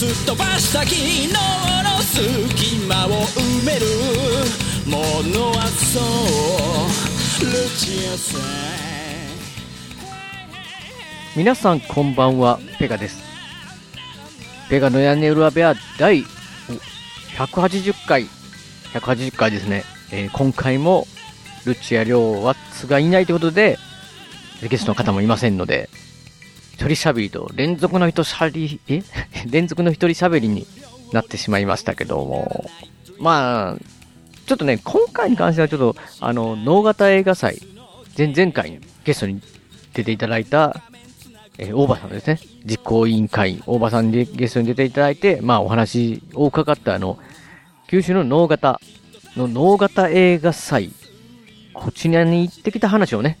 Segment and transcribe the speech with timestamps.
[0.00, 3.84] すっ飛ばした昨日の隙間を埋める
[4.86, 4.96] も
[5.28, 8.40] のはそうルチアさん
[11.36, 13.22] 皆さんこんばんは、ペガです。
[14.70, 16.24] ペガの屋根裏部屋第
[17.36, 18.26] 180回、
[18.94, 19.84] 180回ですね。
[20.12, 21.06] えー今回も、
[21.66, 23.78] ルチア・リョウ・ワッツがいないということで、
[24.66, 25.90] ゲストの方もいませんので、
[26.80, 29.02] 一人喋りと連続の一しゃり、 え？
[29.50, 30.66] 連続の一人喋りに
[31.12, 32.70] なってしまいましたけども、
[33.18, 33.84] まあ、
[34.46, 37.60] ちょっとね、今回に関してはちょっと、あの、脳型映画祭、
[38.16, 39.42] 前々回ゲストに
[39.92, 40.82] 出ていただいた、
[41.58, 42.40] えー大場さんですね。
[42.64, 47.18] 実行委員会、大場さんでゲストに出ていただいて、まあお話を伺ったあの、
[47.88, 48.80] 九州の脳型
[49.36, 50.90] の脳型映画祭、
[51.74, 53.38] こちらに行ってきた話をね、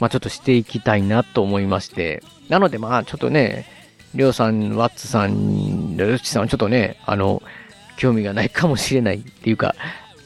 [0.00, 3.66] まあちょっとしていきたいなと思いまして、なのでまあちょっとね、
[4.14, 7.42] りょうさん、ワッツさん、ルッチさんはちょっとね、あの、
[7.96, 9.74] 興味がないかもしれないっていうか、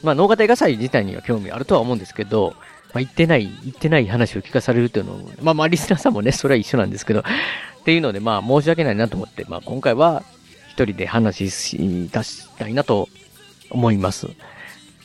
[0.03, 2.55] まあ脳型映画祭自体には興味あるとは思うんですけど、
[2.93, 7.23] まあ、言ってない、言ってない話を聞かされるっていうのを、まあまあリスナーさんもね、それは一緒なんですけど、っ
[7.83, 10.23] ていうのでまあ申し訳ないなと思って、まあ今回は
[10.69, 13.09] 一人で話し出したいなと
[13.69, 14.27] 思います。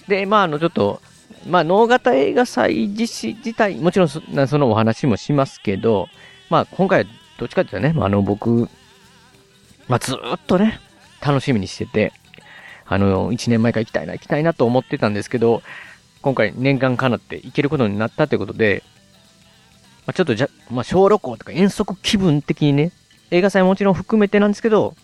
[0.07, 1.01] で、まああのちょっと、
[1.47, 6.09] まあ脳型映画祭実施自体、もちろんそそのお話もしますけど、
[6.51, 8.69] まあ今回はどっちかっていうとね、まあの僕、
[9.87, 10.81] まあずっとね、
[11.21, 12.13] 楽しみにしてて、
[12.87, 15.63] あの、一年前から行きたいな、行きたいなと思ってたんですけど、
[16.23, 18.83] 今回念願かなって行けることになったということで、
[20.07, 22.93] まあ、ちょっとじゃ、まあ、小旅行とか遠足気分的にね、
[23.31, 24.95] 映画祭ももちろん含めてなんですけど、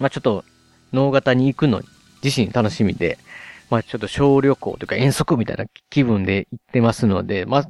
[0.00, 0.44] まあ、ちょっと、
[0.92, 1.82] 脳型に行くの
[2.22, 3.18] 自身楽しみで、
[3.70, 7.64] まあ、ちょっと小旅行というか遠足みたいな気分で行ってますので、ま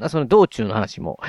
[0.00, 1.20] あ、その道中の話も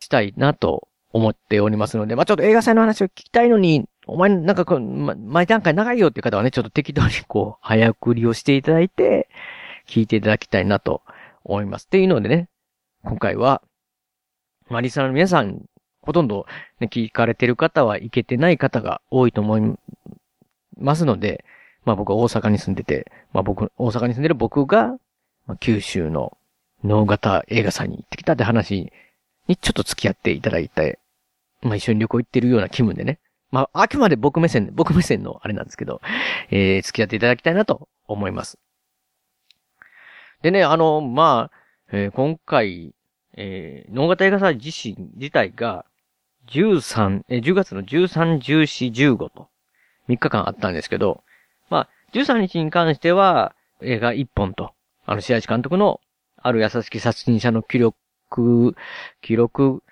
[0.00, 9.28] したいなと思っておりますので、まあ、ちょっと映画祭の話を聞きたいのに、お前なんかこう、ま、前段階長いよっていう方はね、ちょっと適当にこう、早送りをしていただいて、
[9.88, 11.02] 聞いていただきたいなと
[11.44, 11.86] 思います。
[11.86, 12.48] っていうのでね、
[13.04, 13.62] 今回は、
[14.68, 15.62] まあ、リスナーの皆さん、
[16.02, 16.46] ほとんど、
[16.78, 19.74] ね、聞かれてる方はいけてない方が多いと思い
[20.78, 21.44] ますので、
[21.90, 24.96] まあ僕は大阪に住んでて、まあ僕、大阪に住んでる僕が、
[25.48, 26.36] まあ、九州の
[26.84, 28.92] 脳型映画祭に行ってきたって話
[29.48, 31.00] にちょっと付き合っていただいて、
[31.62, 33.18] まあ一緒に旅行行ってるような気分でね、
[33.50, 36.00] まああくまで僕目線、僕目線のあれなんですけど、
[36.50, 38.56] えー、付き合っていただきたいなと思います。
[40.42, 41.56] でね、あの、まあ、
[41.90, 42.94] えー今回、
[43.36, 45.84] えー、脳型映画祭自身自体が、
[46.52, 49.48] 13、えー10月の13、14、15と、
[50.08, 51.24] 3日間あったんですけど、
[51.70, 54.74] まあ、13日に関しては、映画1本と、
[55.06, 56.00] あの、試合監督の、
[56.42, 57.96] ある優しき殺人者の記録、
[59.22, 59.82] 記録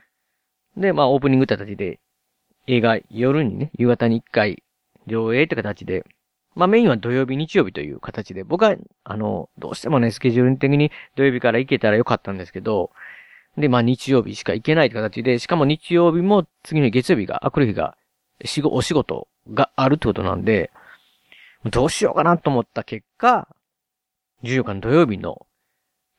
[0.77, 2.01] で、まあ、オープニングって形で、
[2.67, 4.63] 映画夜にね、夕方に1回、
[5.07, 6.05] 上映って形で、
[6.55, 12.91] まあメインは土曜日、日曜日という形で、僕は、あの、どうしてもね、スケジュール的に土曜日から行けたらよかったんですけど、
[13.57, 17.97] で、まあ日曜日しか行けないって形で、しかも日曜日も次の月曜日が、あくる日が、
[18.45, 20.71] 仕事、お仕事があるってことなんで、
[21.65, 23.49] どうしようかなと思った結果、
[24.45, 25.47] 14日の土曜日の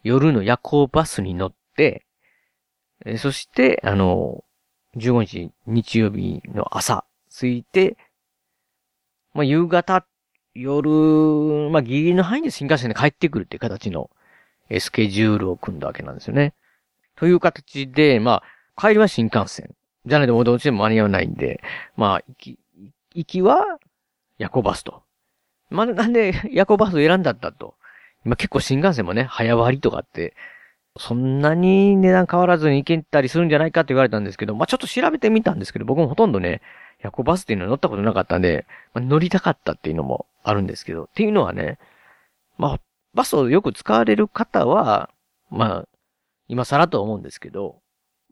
[0.03, 2.05] 夜の夜行バスに乗って、
[3.05, 4.43] えそして、あの、
[4.97, 7.97] 15日日曜日の朝、着いて、
[9.33, 10.05] まあ、夕方、
[10.53, 10.89] 夜、
[11.69, 14.09] まあ、ギリギリの範囲で新幹線で帰ってくるっていう形の、
[14.69, 16.53] えスケジュールを組んだわけなんですよね。
[17.15, 18.43] という形で、ま
[18.75, 19.73] あ、帰りは新幹線。
[20.05, 21.61] じゃないともうどっちでも間に合わないんで、
[21.95, 22.59] まあ、行き、
[23.13, 23.79] 行きは
[24.37, 25.03] 夜行バスと。
[25.69, 27.75] まあ、なんで夜行バスを選んだんだと。
[28.25, 30.35] 今結構新幹線もね、早割りとかって、
[30.97, 36.61] そんなに値段変わらずに行けたりするんじゃないかって言われたんですけど、まあ、ちょっと調べてみたんですけど、僕もほとんどね、
[37.01, 41.77] 夜行バスっていうのは乗ったことなかったんで、まあ、乗りたかったっていうのもあるんですけど、っていうのはね、
[42.57, 42.79] まあ、
[43.13, 45.09] バスをよく使われる方は、
[45.49, 45.87] まあ、
[46.49, 47.79] 今更とは思うんですけど、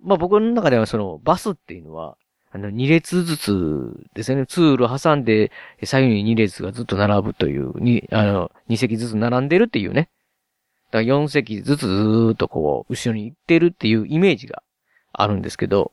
[0.03, 2.17] まあ僕の中ではそのバスっていうのは、
[2.57, 5.51] あの、2列ずつですね、通路挟んで、
[5.83, 10.09] 左右に2列がずっと並ぶという、に、あの、2席ずつ並んでるっていうね。
[10.89, 14.63] だから4席ずつずーっとこう、後ろに行ってるっていうイメージが
[15.13, 15.91] あるんですけど、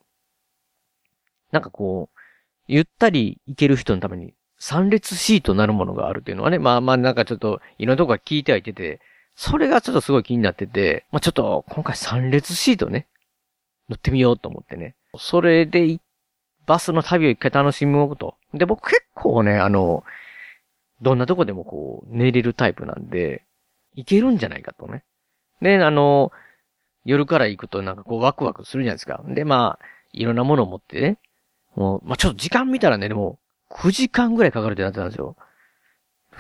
[1.52, 2.18] なんかこう、
[2.66, 9.00] ゆったり行ける人のために3列シートなるものがあるっていうのはね、まあまあなんかちょっと、いろんなとこか聞いてはいてて、
[9.36, 13.06] それがちょっとすごい気になってて、まあちょっと、今回3列シートね、
[13.90, 14.94] 乗ってみようと思ってね。
[15.18, 15.98] それで、
[16.66, 18.36] バスの旅を一回楽しもうと。
[18.52, 20.04] で、僕結構ね、あの、
[21.02, 23.42] どんなとこでもこう、寝れるタイプなんで、
[23.94, 25.04] いけるんじゃないかとね。
[25.60, 26.32] で、あの、
[27.04, 29.22] 夜から行くとなんかこうワクワクするじゃないですか。
[29.26, 31.18] で、まあ、いろんなものを持ってね。
[31.74, 33.38] もう、まあちょっと時間見たらね、でも、
[33.70, 35.36] 9時間ぐらいかかるってなってたんですよ。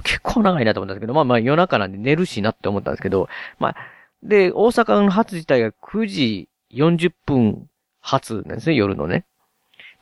[0.02, 3.28] 結構長いなと思ったんですけど、まあまあ夜中なんで寝るしなって思ったんですけど、
[3.58, 3.76] まあ、
[4.22, 7.68] で、大阪の発自体が9時40分
[8.00, 9.24] 発なんですね、夜のね。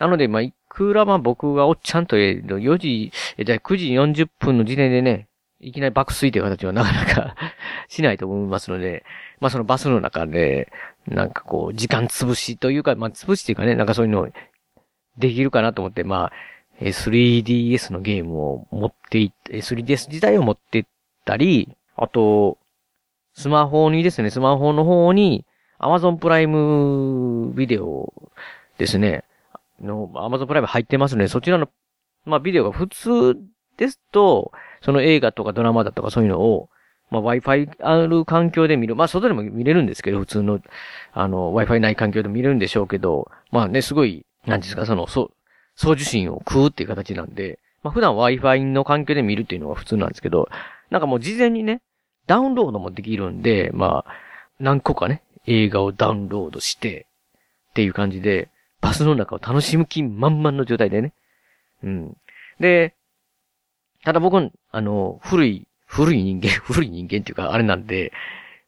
[0.03, 5.29] なので、まあ、いくらまあ僕がおっちゃんと言える4時、え、じゃ9時40分の時点でね、
[5.61, 7.37] いきなり爆睡という形はなかなか
[7.87, 9.05] しないと思いますので、
[9.39, 10.73] まあそのバスの中で、
[11.07, 14.29] なんかこう、時間潰しというか、まあ潰しっていうかね、なんかそういうの
[15.19, 16.33] できるかなと思って、まあ、
[16.81, 20.85] 3DS のゲームを持っていって、3DS 自体を持ってっ
[21.25, 22.59] たり、あと、
[23.35, 25.47] スマホにですね、スマホの方に、
[25.79, 28.13] Amazon プライムビデオ
[28.79, 29.23] ですね、
[29.83, 31.29] の、Amazon プライム入ってますね。
[31.29, 31.69] そちらの、
[32.25, 33.37] まあビデオが普通
[33.77, 36.69] ですと、その映画とかドラマだとかそういうのを、
[37.11, 38.97] まあ Wi-Fi ある環境で見る。
[38.97, 40.61] まあ外でも見れるんですけど、普通の、
[41.13, 45.31] あの、Wi-Fi ない環境で見れるんでしょうけど、まあね、すごい、なんですか、その、そう、
[45.77, 50.49] 送受信を食うっていう形なんで、まあ普段 Wi-Fi の環境で見るっていうのが普通なんですけど、
[50.91, 51.83] なんかもう事前にね、
[52.27, 54.13] ダウンロードもできるんで、まあ、
[54.61, 57.07] 何個かね、映画をダウンロードして、
[57.71, 58.51] っていう感じで、
[58.83, 61.15] バスの中を楽しむ気満々の状態でね。
[61.83, 62.17] うん。
[62.61, 62.95] で、
[64.05, 68.13] ただ僕、あの、古い、古い人間、 古い人間っていうか、あれなんで、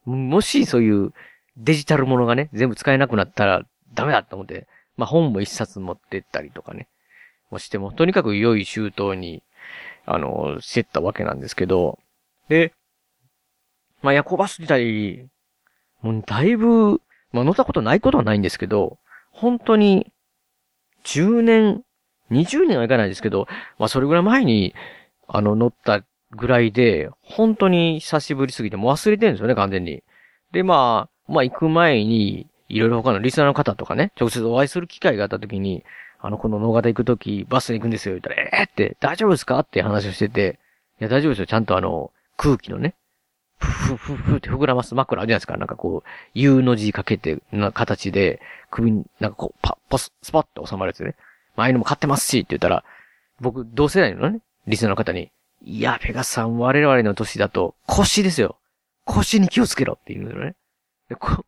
[0.06, 1.12] もしそういう
[1.56, 6.87] デジタルものがね、全部使えなくなったらダメだと思って、まあ本も一冊持ってったりとかね、
[7.50, 9.43] もしても、とにかく良い周到に、
[10.06, 11.99] あの、してったわけなんですけど、
[12.49, 12.72] で、
[14.02, 15.28] まあ夜行バス自体、
[16.02, 17.00] もうだいぶ、
[17.32, 18.99] まあ乗ったことないことはないんですけど、
[19.34, 20.12] 本当に、
[21.04, 21.82] 10年、
[22.31, 23.46] 20年はいかないですけど、
[23.78, 24.75] まあそれぐらい前に、
[25.26, 30.02] あの乗ったぐらいで、本当に久しぶりすぎてもう忘れてるんですよね、完全に。
[30.52, 35.84] で、まあ、まあ行く前に、いろいろ他のリスナーの方とかね、直接お会いする機会があった時に、
[36.20, 40.58] あの、この野方行く時、バスで行くんですよ、言ったら、えー、って、大丈夫ですかって話をしてて、
[41.00, 42.94] いや、大丈夫ですよ、ちゃんとあの、空気のね、
[43.58, 45.56] ふふふふって膨らます枕あるじゃないですか。
[45.56, 48.40] なんかこう、U の字かけて、な形で、
[48.75, 51.15] 首に、なんかこう、パッ、パス、スパッと収まるやつね。
[51.55, 52.85] 前のも買ってますし、って言ったら、
[53.41, 55.31] 僕、同世代のね、リスナーの方に、
[55.62, 58.59] いや、ペガさん、我々の年だと、腰ですよ。
[59.05, 60.56] 腰に気をつけろって言うのね。
[61.09, 61.44] でこ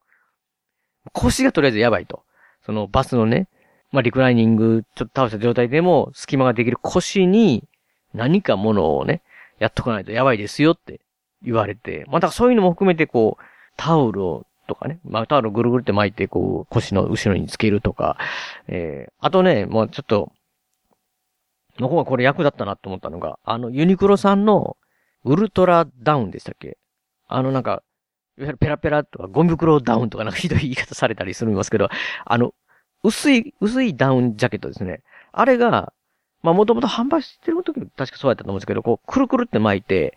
[1.12, 2.22] 腰がとりあえずやばいと。
[2.64, 3.48] そのバスのね、
[3.90, 7.64] まあ、リクライニングちょっと倒した状態でも隙間ができる腰に
[8.12, 9.22] 何かものをね、
[9.58, 11.00] やっとかないとやばいですよって
[11.42, 13.44] 言われて、まあ、だからそういうのも含めてこう、
[13.76, 18.18] タオルをとかね、まあ、タオルぐるぐるって巻いてこう、腰の後ろにつけるとか、
[18.68, 20.32] えー、あとね、もうちょっと、
[21.78, 24.76] の方がこれ役立ったなと思ったのが、あの、ユニクロさんの
[25.24, 26.78] ウルトラダウンでしたっけ？
[27.28, 27.82] あのなんか、
[28.38, 31.88] いわゆるペラペラとかゴミ袋ダウンとかなんかひどい 言い方されたりするんですけど、
[32.24, 32.54] あの、
[33.02, 35.02] 薄い、薄いダウンジャケットですね。
[35.32, 35.92] あれが、
[36.42, 40.16] まあもともと販売してる時確かそうやったと思うんですけど、こう、くるくるって巻いて、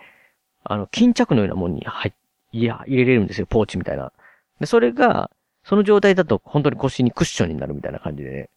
[0.63, 2.13] あの、巾着のようなもんに入、
[2.51, 4.11] いや、入れれるんですよ、ポーチみたいな。
[4.59, 5.31] で、それが、
[5.63, 8.49] その状態だと本当に腰にクッションになるみたいな感じでね。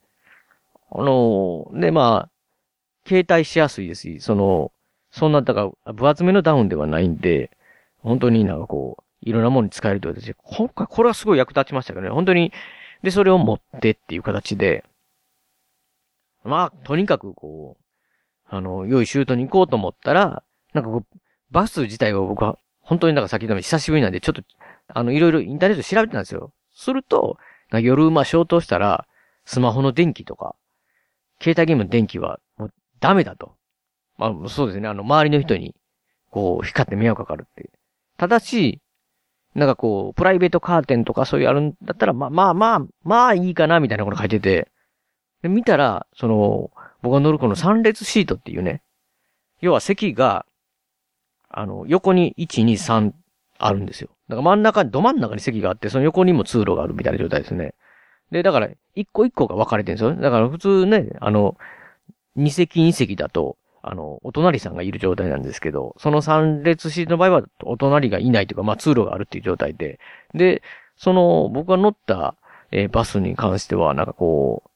[0.91, 2.31] あので、まあ、
[3.07, 4.73] 携帯しやすいですし、その、
[5.11, 7.51] そんな、だから、分厚めのダウンではないんで、
[7.99, 12.11] 本当になんかこう、いろんなものに使えると私、今回これはすごい役立ちましたけどね。
[12.11, 12.53] 本当に、
[13.03, 14.85] で、それを持ってっていう形で、
[16.45, 17.83] まあ、とにかくこう、
[18.49, 20.43] あの、良いシュートに行こうと思ったら、
[20.73, 21.19] なんかこう、
[21.51, 24.43] バス自体を僕は、本当になんか先ほども久しぶりなんで、ちょっと、
[24.89, 26.53] あの、いろいろインターネット調べてたんですよ。
[26.75, 27.39] すると、
[27.71, 29.07] 夜、まあ、消灯したら、
[29.45, 30.55] スマホの電気とか、
[31.41, 33.57] 携帯ゲームの電気は、もう、ダメだと。
[34.19, 34.89] まあ、そうですね。
[34.89, 35.75] あの、周りの人に、
[36.31, 37.71] こう、光って迷惑かかるって。
[38.17, 38.81] ただし、
[39.55, 44.71] なんかこう、プライベートカーテンとかそういうあるんだったら、まあまあまあ、まあいいかな、みたいなこと書いてて。
[45.43, 46.71] で、見たら、その、
[47.03, 48.83] 僕が乗るこの3列シートっていうね、
[49.61, 50.47] 要は席が、
[51.49, 53.13] あの、横に1、2、3
[53.59, 54.11] あるんですよ。
[54.29, 57.75] だから真ん中に、ど真ん中に席があって、その横にも通路があるみたいな状態ですね。
[58.31, 60.15] で、だから、一個一個が分かれてるんですよ。
[60.15, 61.57] だから普通ね、あの、
[62.37, 69.99] 二席二席だと、あの、お隣さんがいる状態なんですけど、その三列シートの場合は、お隣がいないというか、まあ通路があるっていう状態で、
[70.35, 70.63] で、
[70.97, 72.37] その、僕が乗った、
[72.71, 74.71] えー、バスに関しては、なんかこう、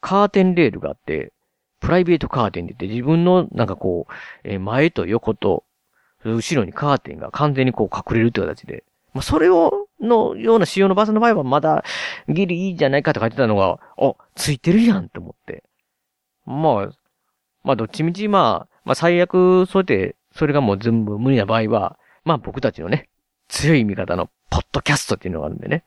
[0.00, 1.32] カーテンレールがあって、
[1.80, 4.12] プライベートカーテンって言って自分のなんかこう、
[4.44, 5.64] えー前と横と、
[6.24, 8.84] 後ろにカーテンが完全にこう隠れるって形で。
[9.12, 11.84] まあ、それを、のような仕様のバスの場合はまだ
[12.28, 15.62] ギリいいじゃないかって書いてたのが、あ、ついてるやんって思って。
[16.46, 16.92] まあ、
[17.62, 23.08] まあどっちみちまあ、まあ最悪、そうやって、それがもう全部無理な場合は、まあ僕たちのね、
[23.48, 25.84] 強い味方のポッドキャストっていうのがあるんでね。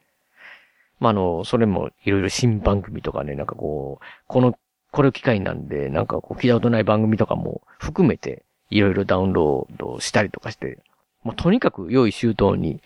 [1.00, 4.58] まああの、それもいろいろ新番組とかね、なんかこう、この、
[4.92, 10.80] これを機会なんで、なんかこう聞いたことない番組とかも含めて、いろいろダウンロードしたりとかして、
[11.24, 12.82] まあとにかく良い周到に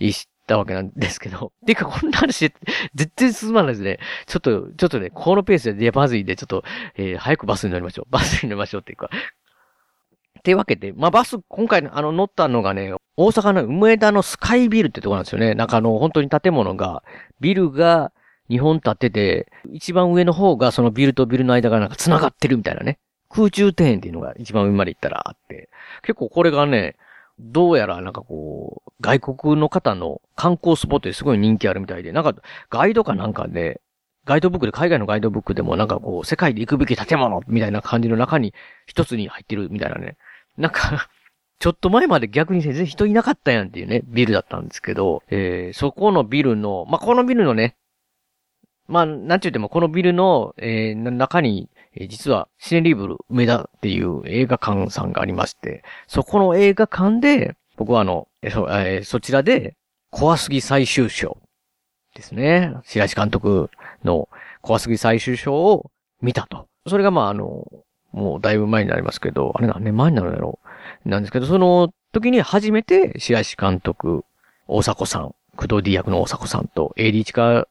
[0.00, 1.52] したわけなんですけど。
[1.66, 2.52] てかこんな話、
[2.94, 3.98] 絶対進まないですね。
[4.26, 6.64] ちょっと、ちょっとね、このペースで出まずいで、ちょっと、
[6.96, 8.06] えー早くバスに乗りましょう。
[8.10, 9.10] バスに乗りましょうっていうか。
[10.38, 15.54] っていうわけで、まあ、バス、今回、あの、乗ったのがね、大阪の梅田のスカイビルってとこなんですよね。
[15.54, 17.02] なんかあの、本当に建物が、
[17.40, 18.12] ビルが
[18.50, 22.98] 2本建てて、一番上の方がそのビルとビルの間がなんか繋がってるみたいなね。
[23.34, 25.68] 空中庭園っていうのが一番上まで行ったらあって。
[26.02, 26.96] 結構これがね、
[27.40, 32.34] どうやらなんかこう、外国の方の観光スポットですごい人気あるみたいで、なんか
[32.70, 33.80] ガイドかなんかで、
[34.24, 38.54] ガイドブックで、海外のガイドブックでもなんかこう、世界で行くべき建物みたいな感じの中に
[38.86, 40.16] 一つに入ってるみたいなね。
[40.56, 41.08] なんか、
[41.58, 47.76] ちょっと前まで逆に全然人いなかったやんっていうね、ビルだったんですけど、えー、そこのビルの、まあ、このビルのね、
[48.86, 59.76] まあ、なんて言ってもこのビルの、えー、中に、えー実はシネリブル梅田っていう映画館さんがありまして、そこの映画館で、僕はあの、えそえーそちらで、
[60.10, 61.38] 怖すぎ最終章
[62.14, 62.72] ですね。
[62.84, 63.70] 白石監督
[64.04, 64.28] の
[64.62, 65.90] 怖すぎ最終章を
[66.22, 66.68] 見たと。
[66.86, 67.66] それがまああの、
[68.12, 70.60] もうだいぶ前になりますけど、あれ何年前になるんだろ
[71.04, 71.08] う。
[71.08, 74.24] なんですけど、その時に初めて白石監督、
[74.68, 77.66] 大迫さん、工藤 D 役の大迫さんと、AD チカ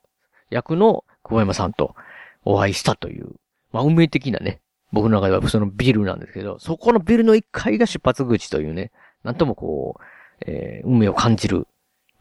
[0.49, 1.95] 役の久保山さんと
[2.43, 3.35] お会いしたという、
[3.73, 4.61] まあ運命的なね、
[4.93, 8.91] 僕の中ではそのビルなんですけど、そこのビルの1階が出発口というね、
[9.23, 10.03] なんともこう、
[10.45, 11.67] えー運命を感じる、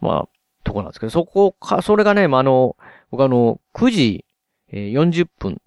[0.00, 0.28] まあ、
[0.64, 2.76] とこなんですけど、そこか、それがね、まあ、あの、
[3.10, 4.24] 僕あの、9時、
[4.72, 5.60] 40分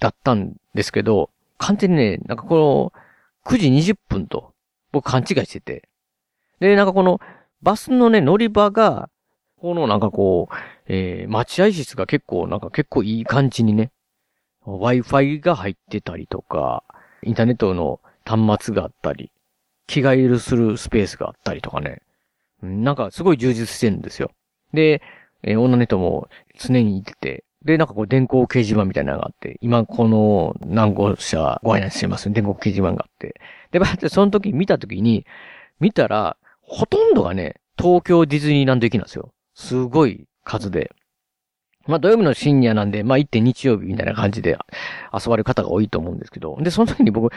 [0.00, 2.92] だったんですけど、完全にね、なんかこ
[3.44, 4.52] の、9時20分と、
[4.90, 5.88] 僕勘違いしてて。
[6.60, 7.20] で、なんかこの、
[7.62, 9.08] バスのね、乗り場が、
[9.58, 10.54] このなんかこう、
[10.88, 13.90] えー待合室が結構、なんか結構いい感じにね、
[14.66, 16.84] Wi-Fi が入ってたりとか、
[17.22, 19.30] インターネットの端末があったり、
[19.86, 22.02] 着替えるするスペースがあったりとかね。
[22.62, 24.30] なんかすごい充実してるんですよ。
[24.72, 25.02] で、
[25.42, 26.28] えー女ネットも
[26.58, 33.40] 常にいてて、で、なんかこう電光掲示板みたいなのがあって、今この何号車ご案内してます電光掲示板があって。
[33.70, 35.26] で、ばってその時見た時に、
[35.80, 39.32] 見たら、ほとんどがね、東京ディズニーランド行きなんですよ。
[39.54, 40.92] すごい数で。
[41.86, 44.58] まあ土曜日の深夜なんで、まあ行って日曜日みたいな感じで
[45.12, 47.32] 遊ばれる方が多いと思うんですけど、で、その時に僕、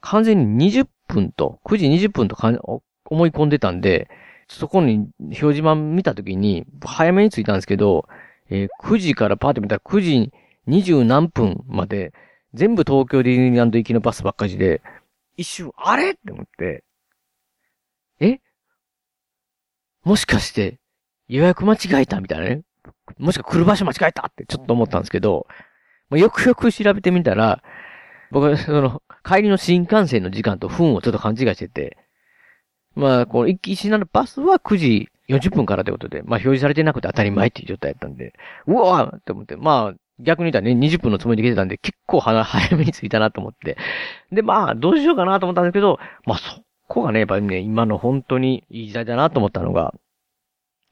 [0.00, 2.52] 完全に20分と、9時20分とか
[3.04, 4.08] 思い込んでたんで、
[4.48, 8.08] そこに表示板見た時に、早めに着いたんですけど、
[8.48, 10.32] えー9時からパーって見たら9時
[10.68, 12.12] 20何分まで、
[12.54, 14.82] 全部東京ディズニーランド行きのバスばっかりで、
[15.36, 16.12] 一瞬、あれ？
[16.12, 16.84] って思って、
[18.20, 18.38] え？
[20.04, 20.78] もしかして、
[21.28, 22.62] 予約間違えたみたいなね。
[23.18, 25.46] もしくは来る場所間違えたってちょっと思ったんですけど、
[26.10, 27.62] まあよくよく調べてみたら、
[28.30, 31.96] 僕はその、帰りの新幹線の時間と分をちょっと勘違いしてて、
[32.94, 38.32] まあ、この一気になるバスは9時40分からということで、まあ表示されてなくて当たり前っていう状態だったんで、
[38.66, 43.76] うわーって思って、まあ、逆に言ったらね、20分のつもりで来てたんで、結構早めに着いたなと思って。
[44.32, 49.94] で、まあ、どうしようかなと思ったんですけど、まあそこがね、やっぱりね、今の本当にいい時代だなと思ったのが、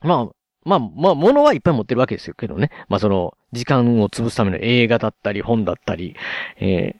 [0.02, 0.34] まあ、
[0.64, 2.70] まあ、まあ、物はいっぱい持ってるわけですよけどね。
[2.88, 6.16] まあ、その、時間を潰すための映画だったり、本だったり、
[6.58, 6.96] え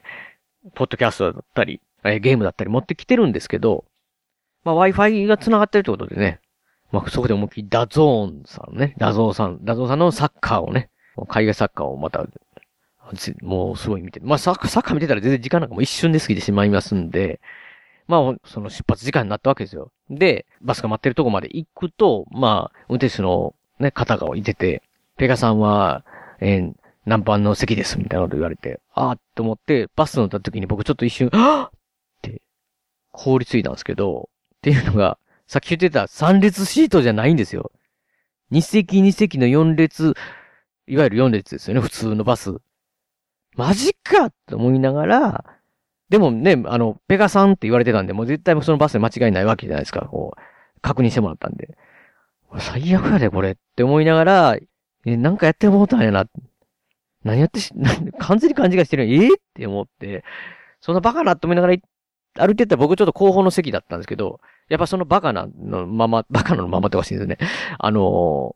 [0.66, 3.84] ー、ポッドキャストだったり、えーゲームだったり持ってきてるんですけど、
[4.64, 6.40] まあ、Wi-Fi が繋がってるってことでね、
[6.92, 10.90] まあ、そこで思いっきりダゾーンさんね、ダゾーンさん、ダゾーンさんのサッカーをね、
[11.28, 12.26] 海外サッカーをまた、
[13.42, 14.26] もうすごい見てる。
[14.26, 17.40] まあ、サッカー、サッカー見てたら全然時間なんかも一瞬で過ぎてしまいますんで、
[18.06, 19.90] まあ、その出発時間になったわけですよ。
[20.10, 24.82] で、バスが待ってるとこまで行くと、まあ、運転手のね、方がいてて、
[25.16, 26.04] ペガさんは、
[26.40, 26.74] えー
[27.06, 31.80] 何番の席です、みたいなこと言われて、あーって思って、バス乗った時に僕ちょっと一瞬、はぁっ
[32.22, 32.40] て、
[33.12, 37.72] 凍りついたんですけど、っていうのが、さっき言ってた3列シートじゃないんですよ。
[38.52, 40.14] 2席2席の4列、
[40.86, 42.56] いわゆる4列ですよね、普通のバス。
[43.54, 45.44] マジかって思いながら、
[46.14, 51.76] でもね、あの、ペガさんって言われてたんで、もう絶対そのバスで間違いないわけじゃないですか、こう、確認してもらったんで。
[52.60, 54.56] 最悪やで、これって思いながら、
[55.06, 56.26] え、なんかやってもうたんやな。
[57.24, 57.74] 何やってし、
[58.20, 60.22] 完全に勘違いしてるええって思って、
[60.80, 61.74] そんなバカなと思いながら
[62.46, 67.38] 歩いてったら僕ちょっと後方の席だったんですけど、やっぱそのバカなのまま、バカなのままっておかしいですね。
[67.76, 68.54] あの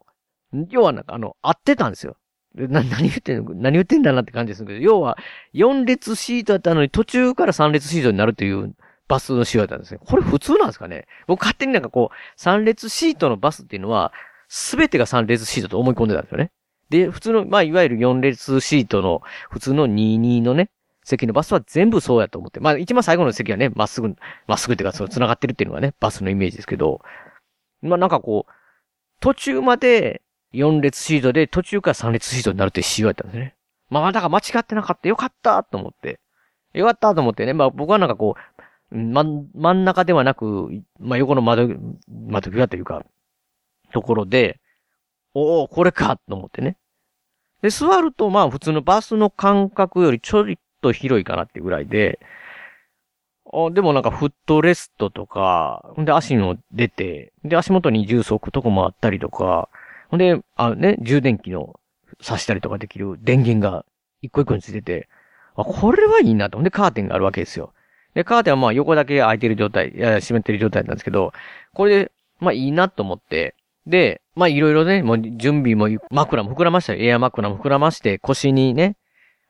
[0.55, 2.17] ー、要はなんかあの、合ってたんですよ。
[2.55, 3.55] な、 何言ってんの？
[3.55, 5.19] 何言ってんだなって感じですけど、要は、
[5.55, 8.75] 4列シートだったのに途中から3列シートになるという
[9.07, 10.00] バスの仕様だったんですね。
[10.05, 11.07] これ普通なんですかね？
[11.26, 14.12] 僕勝手になんかこう、3列シートのバスっていうのは、
[14.49, 16.50] すべてが3列シートと思い込んでたんですよね。
[16.90, 20.71] で、普通の、まあ、いわゆる4列シートの、普通の22のね、
[21.05, 22.61] 席のバスは全部そうやと思って。
[22.61, 24.14] まあ、一番最後の席はね、まっすぐ、
[24.47, 27.02] まっすぐっていうか、その繋がってるっていうのがね、バスのイメージですけど、
[27.83, 28.52] まあ、なんかこう、
[29.21, 30.23] 途中まで
[30.55, 33.55] 4列シートで、途中から3列シートになるって仕様やったんですね。
[33.90, 35.09] まあ、だから間違ってなかった。
[35.09, 36.21] よかったと思って。
[36.75, 37.52] よかったと思ってね。
[37.52, 38.37] まあ、僕はなんかこ
[38.90, 39.25] う、ま、
[39.55, 41.69] 真ん中ではなく、まあ、横の窓、
[42.09, 43.05] 窓際というか、
[43.93, 44.61] ところで、
[45.35, 46.76] おお、これかと思ってね。
[47.62, 52.19] で、座ると、まあ、普通のバスの間隔よりちょいと広いかなってぐらいで、
[53.50, 59.69] あでもなんかフットレストとか、んで足も出て、で足元に重足とこもあったりとか、
[60.09, 61.79] ほんで、あね、充電器の
[62.21, 63.85] 挿したりとかできる電源が
[64.23, 65.09] 一個一個についてて、
[65.55, 66.59] あ、これはいいなと。
[66.59, 67.73] ほんでカーテンがあるわけですよ。
[68.15, 71.33] で、カーテンはまあ横だけ開いてる状態、いや、閉めてる状態なんですけど、
[71.75, 73.55] これで、まあいいなと思って、
[73.87, 77.00] で、まあいろいろね、もう準備も枕も膨らましたよ。
[77.03, 78.97] エア枕も膨らまして、腰にね、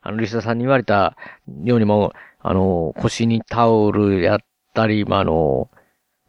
[0.01, 1.17] あの、リスナーさんに言われた
[1.65, 4.39] ようにも、あの、腰にタオルやっ
[4.75, 5.71] たり、まあ、あの、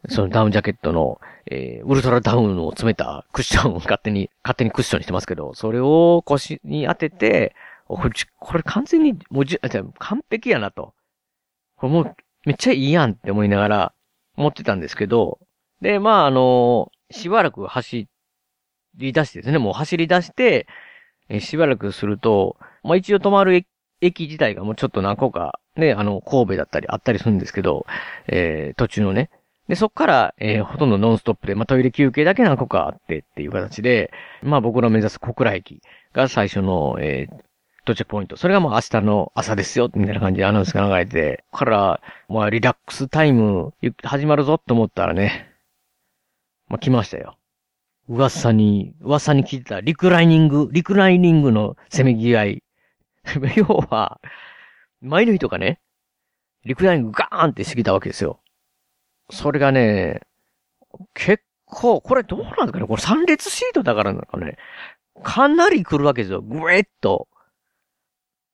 [0.08, 7.54] そのダウンジャケットの、えー、ウルトラダウンを詰めたクッションを 勝手に、勝手にクッションにしてますけど、それを腰に当てて、
[7.88, 9.58] これ、これ完全に、もうじ、
[9.98, 10.94] 完璧やなと。
[11.76, 12.16] これもう、
[12.46, 13.92] めっちゃいいやんって思いながら、
[14.36, 15.40] 思ってたんですけど、
[15.80, 18.06] で、まあ、あの、しばらく走
[18.94, 20.68] り出してですね、もう走り出して、
[21.28, 23.64] え、しばらくすると、まあ一応止まる
[24.00, 27.86] 駅自体がもうちょっと何個か、ね、あの、神戸だったりあったりするんですけど、
[28.26, 29.30] えー、途中のね。
[29.70, 34.10] で、そっから、えー、ほとんどノンストップで、まあトイレ休憩だけ何個かあってっていう形で、
[34.42, 35.80] まあ僕の目指す小倉駅
[36.12, 37.34] が最初の、えー、
[37.84, 38.36] 到着ポイント。
[38.36, 45.48] それがもう明日の朝ですよ、みたいな感じでアナウンスが流れて、から、まあリラックスタイム、始まるぞと思ったらね、
[46.66, 47.36] まあ来ましたよ。
[48.08, 52.62] 噂に、噂に聞いてたリクライニング、リクライニングのせめぎ合い。
[53.54, 54.20] 要は、
[55.00, 55.78] 前の日とかね、
[56.64, 58.39] リクライニングガーンってしてきたわけですよ。
[59.30, 60.20] それがね、
[61.14, 64.56] 結構、これどうなんですかねこれ3列シートだからなんかね、
[65.22, 66.40] かなり来るわけですよ。
[66.40, 67.28] ぐえっと。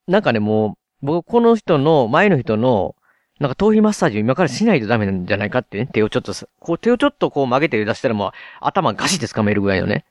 [0.06, 2.94] なんかね、もう、僕この人の、前の人の、
[3.38, 5.86] なんか頭皮マッサージを今からしないとダメなんじゃないかってね。
[5.86, 10.06] 手をちょっと、こう手をちょっとこう曲げて出したらもう頭ガシって掴めるぐらいのね。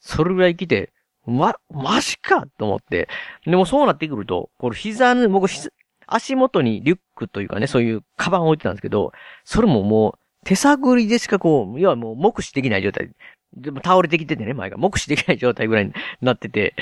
[0.00, 0.92] それぐらい来て、
[1.26, 3.08] ま、マジかと思って。
[3.46, 5.48] でもそうなってくると、これ膝の、僕
[6.06, 9.12] 足元にリュックというかね、そういうカバンを置いてたんですけど、
[9.44, 13.10] それももう手探りでしかこう、要はもう目視できない状態。
[13.56, 16.74] でも倒れてきててね、前が目視できない状態ぐらいになってて、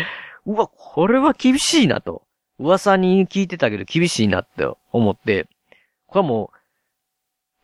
[0.46, 2.22] うわ、これは厳しいなと。
[2.58, 5.48] 噂に聞いてたけど厳しいなって思って、
[6.06, 6.50] これはも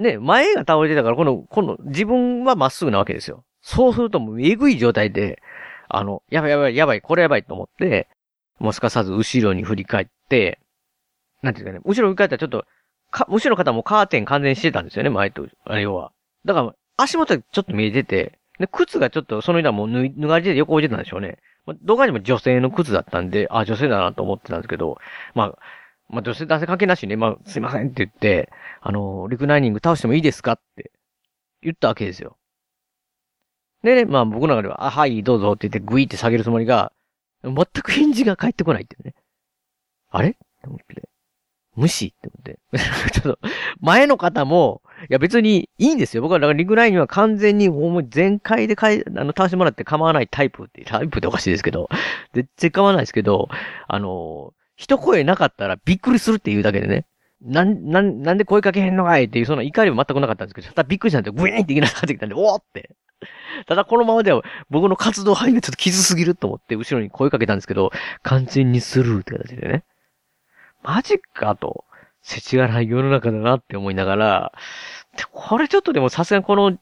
[0.01, 3.45] う、ね、前が倒れてたから、この、この、自分はまっすぐなわけですよ。
[3.63, 5.43] そうするともう、えぐい状態で、
[5.89, 8.09] あの、やばいやばいやばい、これやばいと思って、
[8.59, 10.61] もうすかさず後ろに振り返って、
[11.43, 12.65] なんていうかね、後ろ振り返ったらちょっと、
[13.11, 16.13] か、後ろの方もカーテン完全にしてたんですよね、前と、あれ要は。
[16.45, 21.39] だから、足元ちょっと見えてて、で、靴がちょっとその間もう脱、がれて横置いてたんでしょうね。
[21.65, 24.99] まあ、動画にも女性の靴だったんで、あ、女性だなと思ってたんですけど、
[25.35, 25.59] まあ、
[26.09, 30.91] まあ、女性男性関係なしにね、まあ、すいませんって言って、あの、リクライニング倒してもいいですかって
[31.63, 32.37] 言ったわけですよ。
[33.85, 36.93] でね、まあ僕の中では、あ、はい、どうぞって言ってグイって下げるつもりが、
[37.45, 39.15] 全く返事が返ってこないってね。
[40.11, 40.31] あれ？
[40.31, 41.08] って思って。
[41.79, 42.59] 無視って思って。
[43.13, 43.39] ちょっと、
[43.81, 46.23] 前の方も、いや別にいいんですよ。
[46.23, 51.89] 僕はだからリクライングは完全にもう全開でかい、あの、倒してもらって構わないタイプって、タイプっておかしいですけど、
[52.35, 53.49] 絶対構わないですけど、
[53.87, 57.07] あの、一声なかったらびっくりするっていうだけでね。
[57.41, 62.91] なん、なん、なんで声かけへんのかいっていう、その怒りは全くなかったんですけど、ただびっくりしたんで、グイーンっていきなりかってきたんで、おーって。
[63.67, 67.91] ただこのままでは僕の活動範囲がちょっと傷すぎると思って後ろに声かけたんですけど、
[68.23, 69.85] 完全にスルーって形でね。
[70.83, 71.85] マジかと。
[72.23, 74.53] 世知辛い世の中だなって思いながら、
[75.33, 76.79] これちょっとでもさすがにこの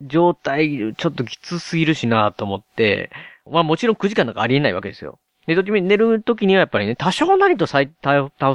[0.00, 3.10] 状態、ちょっときつすぎるしなと思って、
[3.50, 5.18] まあもちろん9時間なんかありえないわけですよ。
[5.46, 7.88] 寝時に寝る時にはやっぱりね、多少なりと倒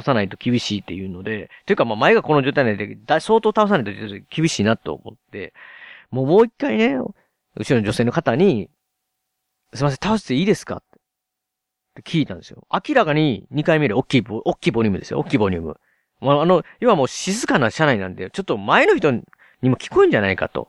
[0.02, 3.90] さないと厳しいっていうので、というかまあ前がこの状態で相当倒さないと
[4.30, 5.52] 厳しいなと思って、
[6.10, 7.12] もうもう一回ね、後
[7.68, 8.70] ろの女性の方に、
[9.74, 10.82] すいません、倒していいですか
[12.00, 12.02] って。
[12.02, 12.66] 聞いたんですよ。
[12.72, 15.20] 明らかに2回目で大きいボ、大きいボリュームですよ。
[15.20, 15.80] 大きいボリューム。
[16.20, 19.22] まあ、あの、要はもう静かな車内なんで、ちょっと前の人に
[19.70, 20.68] も聞こえんじゃないかと。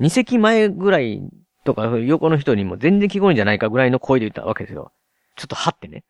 [0.00, 1.22] 2席前ぐらい
[1.64, 4.92] とか、横の人にも全然聞こえんじゃないかぐらいの声で言ったわけですよ。
[5.36, 6.04] ちょっとはってね。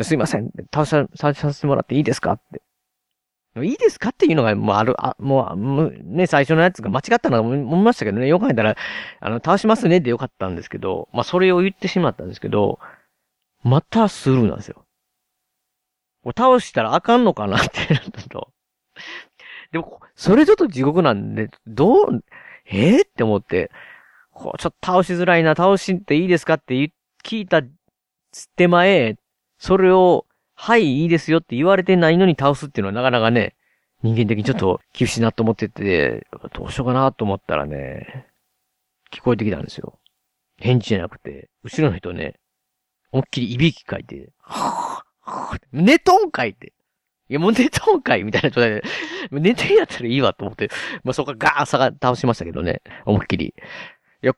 [0.00, 0.50] すいません。
[0.72, 2.62] 倒さ、倒させてもらっていいですかって。
[3.60, 8.76] いいですかっていうのが、もうある、あ、もう、ね、最初のやつが間違ったのは思いましたけどね、よく考えたら、
[9.20, 12.78] あの、倒しますねでよかったんですけど、まあ、それを言ってしまったんですけど、
[13.62, 14.84] またスルーなんですよ。
[16.36, 18.52] 倒したらあかんのかなってなったと。
[19.72, 22.24] でも、それちょっと地獄なんで、どう、
[22.66, 23.70] えー、って思って、
[24.30, 26.74] こう、ちょっと倒しづらいな、倒していいですかって
[27.24, 27.62] 聞いた
[28.56, 29.16] 手前、
[29.58, 30.26] それを
[30.64, 33.56] はい、いいですよって言われてないのに倒すっていうのはなかなかね、
[34.04, 38.28] 人間的にちょっと厳しいなと思ってて、どうしようかなと思ったらね、
[39.12, 39.98] 聞こえてきたんですよ。
[40.58, 42.34] 返事じゃなくて、後ろの人ね、
[43.12, 46.72] 思いっきりいびきかいて、はぁ、はぁ、寝とんかいって。
[47.28, 48.82] いや、もう寝とんかいみたいな状態で、
[49.30, 50.68] 寝てんやったらいいわと思って、
[51.04, 53.54] まあ、そこからガーッさが倒しましたけどね、思いっきり。
[54.22, 54.34] いや、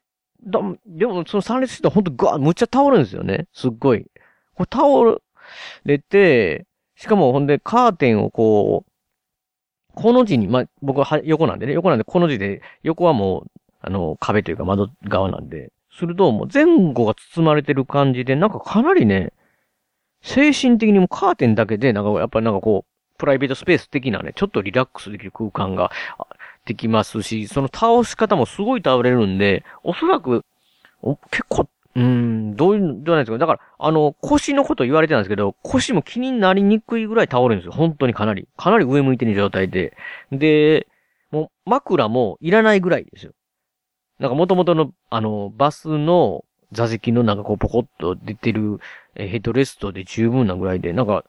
[0.46, 3.46] だ、でもその3列してほんとガーッむっちゃ倒るんですよね。
[3.52, 4.06] すっごい。
[4.54, 5.22] これ倒る、
[5.84, 8.90] でて、しかもほんでカーテンをこう、
[9.94, 19.32] この字に、まあ、僕は横なんでね、横なんでこの字で、横はもう、あの、壁というか窓側なんで、するともう前後が包まれてる感じで、なんかかなりね、
[20.22, 25.90] 精神的にもカーテンだけで、なんかやっぱりなんかこう、プライベートスペース的なね、ちょっとリラックスできる空間が
[26.64, 30.44] できますし、その倒し方もすごい倒れるんで、おそらく、
[31.30, 37.72] 結構うん、どういう、どうなんですかだから、あの、腰のこと言われてたんですけど、腰も気になりにくいぐらい倒れるんですよ。
[37.72, 38.48] 本当にかなり。
[38.56, 39.96] かなり上向いてる状態で。
[40.32, 40.88] で、
[41.30, 43.32] もう枕もいらないぐらいですよ。
[44.18, 48.80] なんか元々の、あの、バスの座席のなんかこうポコッと出てる
[49.14, 51.24] ヘッドレストで十分なぐらいで、なんか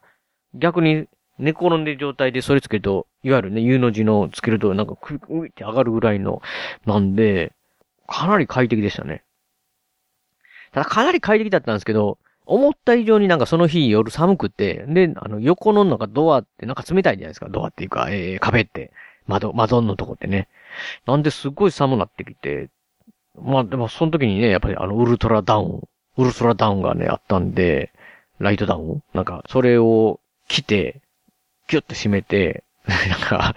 [0.54, 6.42] 逆に寝転んでる状態でそれつけると、いわゆるね、U の字のつけるとなんかクイクイって上がるぐらいの、
[6.84, 7.52] なんで、
[8.06, 9.24] かなり快適でしたね。
[10.72, 17.48] ただかなり快適だったんですけど、思った以上になんかその日夜寒くて、で、あの横のなんかドアってなんか冷たいじゃないですか。
[17.48, 18.92] ドアっていうか、えー、壁って。
[19.26, 20.48] 窓、窓のとこってね。
[21.06, 22.70] なんですっごい寒なってきて、
[23.40, 25.82] まあでもその時にね、やっぱりあのウルトラダウン、
[26.16, 27.92] ウルトラダウンがね、あったんで、
[28.38, 31.02] ライトダウンなんか、それを着て、
[31.68, 33.54] キュッと締めて、 なんか、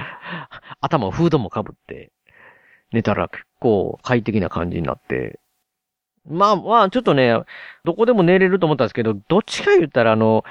[0.81, 2.11] 頭フードも被って、
[2.91, 5.39] 寝たら結構快適な感じになって、
[6.27, 7.33] まあまあ、ちょっとね、
[7.83, 10.43] どこでも寝れると思ったんですけど、どっちか言ったらあの、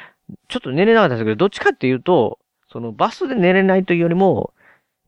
[0.49, 2.39] ちょっと寝れなかったんですけど、どっちかっていうと、
[2.71, 4.53] そのバスで寝れないというよりも、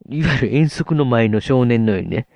[0.08, 2.26] いわゆる遠足の前の少年のようにね、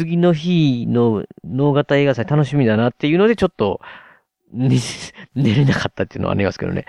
[0.00, 3.80] 次の日の脳型映画祭楽しみだなっていうので、ちょっと、
[4.52, 6.86] 寝れなかったっていうのはありますけどね。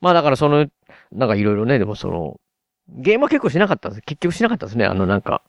[0.00, 0.68] まあだからその、
[1.10, 2.40] なんかいろいろね、でもその、
[2.88, 4.02] ゲームは結構しなかったんです。
[4.02, 4.84] 結局しなかったですね。
[4.84, 5.42] あのなんか、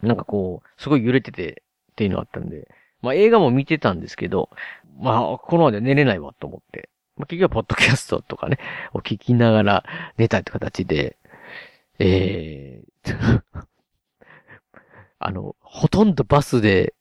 [0.00, 2.68] なんかこう、すごい揺れてて、っていうのがあったんで、
[3.02, 4.48] まあ映画も見てたんですけど、
[4.98, 8.58] まあこのままで寝れないわと思って、まあ結局はポッドキャストとかね、
[8.94, 9.84] を聞きながら
[10.16, 11.18] 寝たって形で、
[11.98, 13.42] えー、
[15.20, 16.94] あの、ほとんどバスで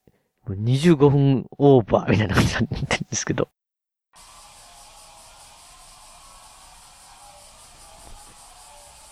[0.47, 3.49] 25分オーバーみたいな感じになってるんですけど、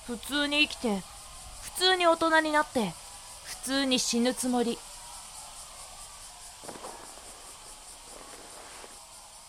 [0.07, 1.01] 普通に生きて
[1.63, 2.93] 普通に大人になって
[3.43, 4.77] 普通に死ぬつもり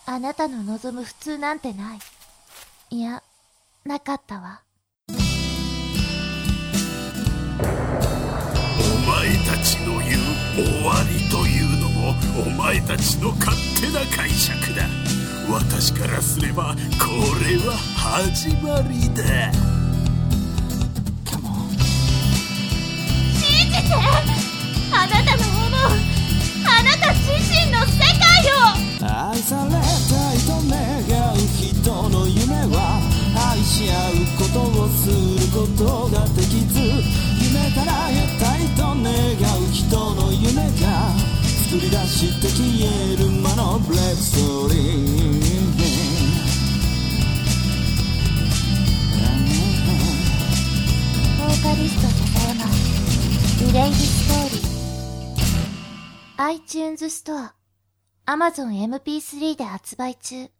[0.09, 1.99] あなたの望む普通なんてない。
[2.89, 3.21] いや、
[3.83, 4.61] なかったわ。
[9.27, 10.21] 前たちの言う
[10.55, 12.15] 終わりというのも
[12.47, 14.87] お前たちの勝手な解釈だ。
[15.51, 17.09] 私からすればこ
[17.43, 19.51] れは始まりだ。
[23.33, 23.95] 信じて。
[24.93, 25.91] あなたの思う。
[26.65, 28.71] あなた自身の世界を。
[29.01, 33.01] 愛されたいと願う人の夢は
[33.35, 35.13] 愛し合うことをする
[35.51, 37.26] ことができず
[37.67, 41.11] 夢から得たいと願う人の夢が
[41.67, 42.63] 作り出して消
[43.11, 44.87] える魔のブレックストーリー。
[51.37, 52.63] ボーカリスト笹山
[53.67, 57.53] リレイジストーリー iTunes ストア
[58.27, 60.45] Amazon MP3 で発売中。
[60.45, 60.53] って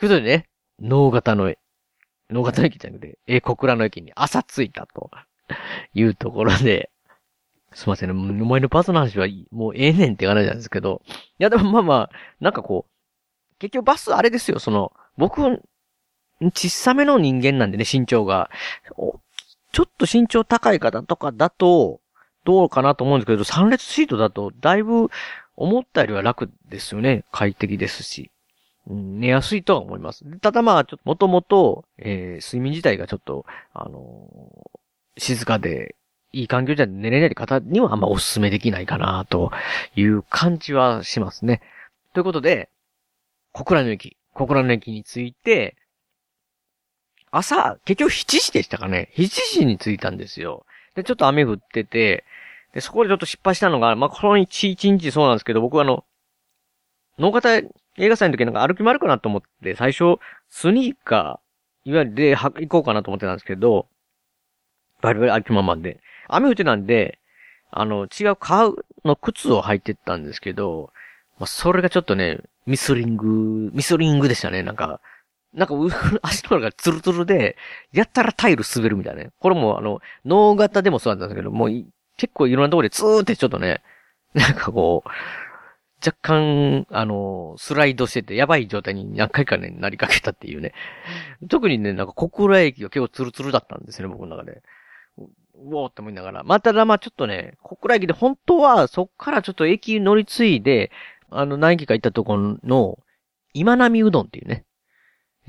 [0.00, 0.48] ことでね、
[0.80, 1.54] 脳型の、
[2.30, 5.10] 脳型の駅じゃなくて、え、小倉の駅に朝着いたと。
[5.94, 6.90] いうところで、
[7.72, 11.02] すいませんね、お前のパートの話はもうええねんって言わなんですけど、
[11.38, 15.62] いやでもまあまあ、なんかこう、結局バスあれですよ、その、僕、
[16.40, 18.50] 小さめの人間なんでね、身長が。
[19.70, 22.00] ちょっと身長高い方とかだと、
[22.44, 25.10] どうかなと思うんですけど、3列シートだと、だいぶ
[25.56, 27.24] 思ったよりは楽ですよね。
[27.32, 28.30] 快適ですし。
[28.88, 30.24] うん、寝やすいとは思います。
[30.38, 34.78] ただまあ、ちょっと、もともと、えー、睡眠自体がちょっと、あのー
[35.18, 35.94] 静かで、
[36.32, 39.50] いい環境じゃ寝れない方にはあんまお勧めできないかな、と
[39.96, 41.62] いう感じはしますね。
[42.14, 42.70] ということで、
[43.52, 45.76] 小倉の駅、小倉の駅に着いて、
[47.30, 50.64] 朝、結局7時でしたかね ?7 時に着いたんですよ。
[50.94, 52.24] で、ちょっと雨降ってて、
[52.72, 56.04] で、そこでちょっと失敗したのが、まあ、この1、1日そうなんですけど、僕はあの、
[57.18, 63.88] 脳型映画祭の時なんか歩き回るかなと思って、最初、スニーカー、いわゆるで行こうかなと思ってたんですけど、
[65.00, 66.00] バリバリ歩きままで。
[66.28, 67.18] 雨降ってたんで、
[67.70, 70.90] あの、違う革の靴を履いてったんですけど、
[71.38, 75.00] まあ、それがちょっとね、ミスリング、ミスリングでしたね、なんか。
[75.54, 75.74] なんか、
[76.22, 77.56] 足の裏がツルツルで、
[77.92, 79.30] やったらタイル滑るみたいなね。
[79.40, 81.70] これもあの、直方でもそうだったんですけど、もう
[82.16, 83.82] 結構いろんなところでツーってちょっとね、
[84.34, 85.08] なんかこう、
[86.04, 90.74] 若干、あの、スライドしてて、やばい状態に何回かね、なりかけたっていうね。
[91.48, 94.62] 特にね、なんか小倉駅が結構ツルツルだったんですね、僕の中で。
[95.64, 96.42] うおーって思いながら。
[96.44, 100.90] ま、ただまあちょっとね、小倉駅で本当はそっからちょっと駅乗り継いで、
[101.30, 102.98] あの、何駅か行ったところの、
[103.54, 104.64] 今波うどんっていうね、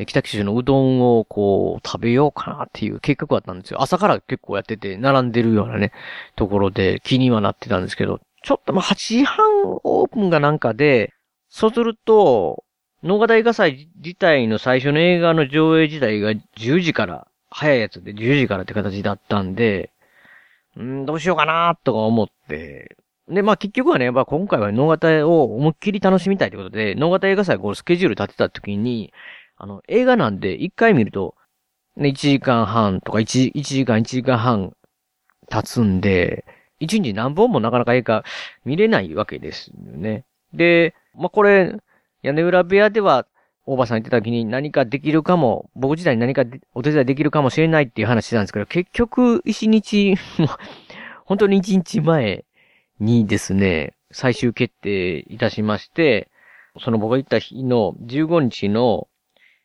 [0.05, 3.81] 北九州のうどんをこう、食べようかなっていう計画だったんですよ。
[3.81, 5.91] 朝から結構やってて、並んでるようなね、
[6.35, 9.45] ところで気にはなってたんですけど、ちょっとまあ8時半
[9.83, 11.13] オープンがなんかで、
[11.49, 12.63] そうすると、
[13.03, 19.91] 農画映画祭自体の最初の映画の上映自体が10時から、早いやつで10時からって形だったんで、
[20.79, 22.95] うん、どうしようかなとか思って、
[23.27, 29.13] で、まあ結局はね、まあ今回は脳型を思いっきり楽しみたいということで、脳型映画祭こうスケジュール立てた時に、
[29.57, 31.35] あの、映画なんで一回見ると、
[31.97, 34.73] ね、1時間半とか 1, 1時間1時間半
[35.49, 36.45] 経つんで、
[36.79, 38.23] 1日何本もなかなか映画
[38.63, 40.23] 見れないわけですよね。
[40.53, 41.75] で、まあこれ、
[42.23, 43.27] 屋根裏部屋では、
[43.71, 50.15] 大場さん言ってた時に何かできるかも、僕自体に何かお手伝いできるかもしれないっていう話してたんですけど、結局、一日、
[51.25, 52.45] 本当に一日前
[52.99, 56.29] にですね、最終決定いたしまして、
[56.79, 59.07] その僕が行った日の15日の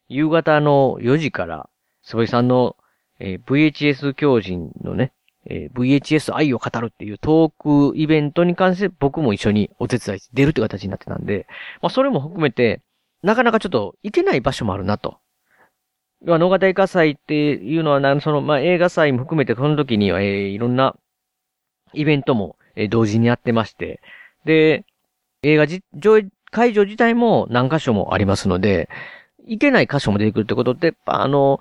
[0.09, 1.71] 夕方の4時から、
[2.03, 2.77] 坪井さんの、
[3.21, 5.13] えー VHS 狂人のね、
[5.47, 11.47] えー VHS 愛を語るっていうトークイベントに関して僕も一緒にお手伝い出るって形になってたんで、
[11.81, 12.83] まあそれも含めて、
[13.25, 15.19] なかなかちょっと行けない場所もあるなと。
[16.25, 20.95] 要は、農画大火祭っていうのは、その、まあ映画祭も含めて、その時には、えーいろんな
[21.95, 24.01] イベントも、えー同時にやってまして、
[24.45, 24.85] で、
[25.43, 28.89] 映画じ、上会場自体も何箇所もありますので、
[29.47, 31.61] 行けない箇所も出てくるってことで、やっぱあの、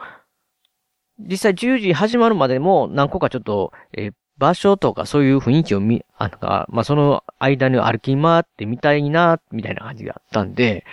[1.20, 10.86] 実際10時始まるまでも何個かちょっと、えー場所とかそういう雰囲気を見、あのか、まあ、その間に歩き回ってみたいな、みたいな感じがあったんで、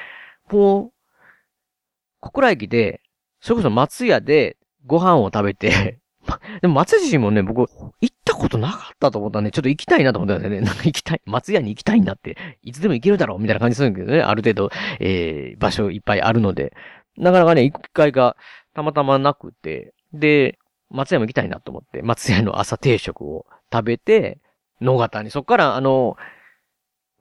[0.51, 0.93] もう、
[2.21, 3.01] 小倉駅で、
[3.41, 5.99] それこそ松屋でご飯を食べて、
[6.61, 10.67] でも松屋自身もね、僕、行ったことなかったと思ったんで、ちょっと行きたいなと思ったんですよね。
[10.67, 16.75] なんか行きたい、松屋に行きたいんだって、いつでも行けるだろうみたいな感じするんだけどね、ある程度、えー、場所いっぱいあるので。
[17.17, 18.37] なかなかね、行く機会が
[18.75, 20.59] たまたまなくて、で、
[20.91, 24.39] 松屋も行きたいなと思って、松屋の朝定食を食べて、
[24.81, 26.17] 野方に、そっから、あの、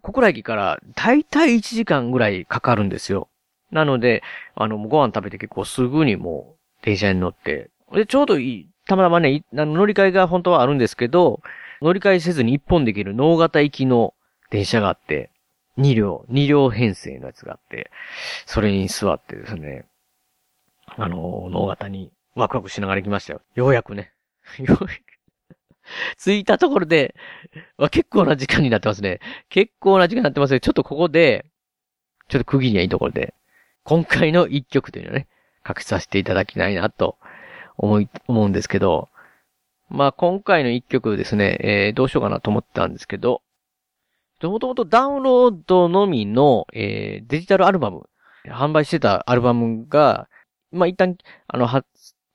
[0.02, 3.28] 小倉駅から、だいたい1時間ぐらいかかるんですよ。
[3.72, 4.24] なので、
[4.56, 11.42] あの、ご飯食べて結構すぐにもう、電車に乗って、で、ちょうどいい、たまたまね、乗り換えが本当はあるんですけど、
[11.82, 14.14] 乗り換えせずに一本できる脳型行きの
[14.50, 15.30] 電車があって、
[15.78, 17.92] 2両、2両編成のやつがあって、
[18.46, 19.86] それに座ってですね、
[20.88, 23.42] あの、脳型にワクワクしながら行きましたよ。
[23.56, 24.12] ようやくね。
[26.18, 27.16] 着いたところで、
[27.92, 29.20] 結構な時間になってますね。
[29.50, 30.60] 結構な時間になってますね。
[30.60, 31.46] ちょっとここで、
[32.28, 33.34] ちょっと区切りがいいところで、
[33.84, 35.28] 今回の一曲というのをね、
[35.68, 37.18] 書きさせていただきたいなと
[37.78, 39.10] 思い、思うんですけど、
[39.90, 43.42] まあ今回の一曲ですね、えー、どうしようかなと思ったんですけど、
[44.42, 48.08] もともとダウンロードのみの、えー、デジタルアルバム、
[48.46, 50.30] 販売してたアルバムが、
[50.72, 51.88] まあ一旦、あの、発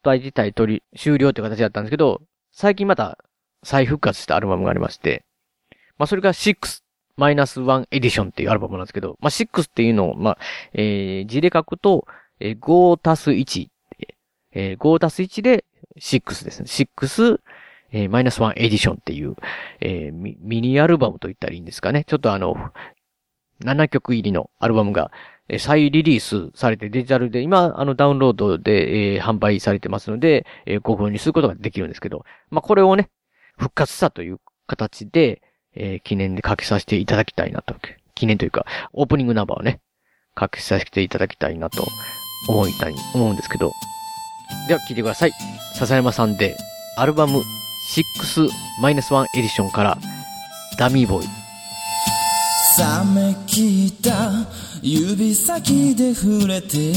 [0.02, 2.20] 売自体取り、終了という形だったんですけど、
[2.52, 3.18] 最近また
[3.64, 5.24] 再復活したアルバムがありまして、
[5.98, 6.83] まあそれが6
[7.16, 10.38] 1エディションっていうアルバムなんですけど、まあ6っていうのを、まあ、
[10.72, 12.07] えー、字で書くと、
[12.40, 13.68] えー、5たす1、
[14.53, 15.64] えー、5たす1で
[16.00, 16.66] 6ですね。
[16.66, 17.40] 6、
[17.92, 19.37] えー、マイナス1エディションっていう、
[19.81, 22.05] えーミ、ニアルバムと言ったらいいんですかね。
[22.05, 22.57] ちょっとあの、
[23.62, 25.12] 7曲入りのアルバムが、
[25.59, 33.11] 再リリースされてデジタルで、今、あの、ダウンロードで、えー販売されてますので、えーご購入することができるんですけど、まあ、これをね、
[33.58, 35.42] 復活したという形で、
[35.74, 37.74] えー記念でかけさせていただきたいなと。
[38.14, 39.80] 記念というか、オープニングナンバーをね、
[40.34, 41.86] かけさせていただきたいなと
[42.48, 43.72] 思いたい、思うんですけど。
[44.68, 45.32] では聞いてください。
[45.74, 46.56] 笹山さんで、
[46.96, 47.42] アルバム
[47.94, 49.98] 6-1エディションから、
[50.78, 51.44] ダミーボーイ。
[52.76, 54.32] 冷め切った
[54.82, 56.92] 指先で触れて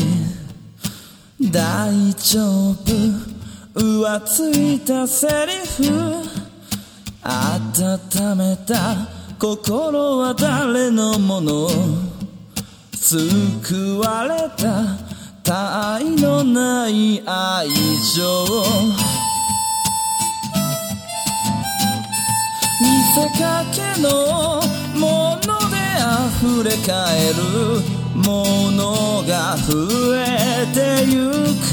[1.39, 2.75] 大丈夫
[3.75, 6.46] 浮ついたセリフ
[7.23, 8.95] 温めた
[9.39, 11.69] 心は誰のもの？
[12.93, 14.97] 救われた
[15.43, 17.69] 他愛のない愛
[18.15, 18.45] 情
[22.81, 24.61] 見せかけの
[24.95, 25.75] もので
[26.41, 27.97] 溢れ返る。
[28.17, 28.25] も
[28.71, 31.67] のが増えてゆく。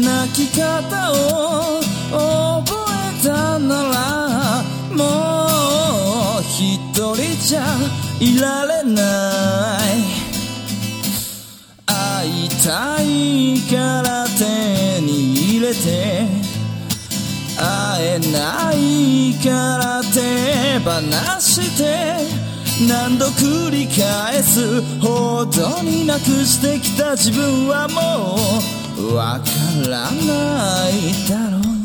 [0.00, 1.14] 泣き方を
[2.62, 2.85] 覚え
[3.26, 4.62] たなら
[4.94, 7.60] もう一人じゃ
[8.20, 10.26] いられない。
[11.86, 16.26] 会いたいから手に入れて
[17.56, 20.90] 会えないから手放
[21.40, 22.16] して
[22.88, 28.36] 何度繰り返すほどになくしてきた自分はも
[29.10, 31.75] うわからないだろう。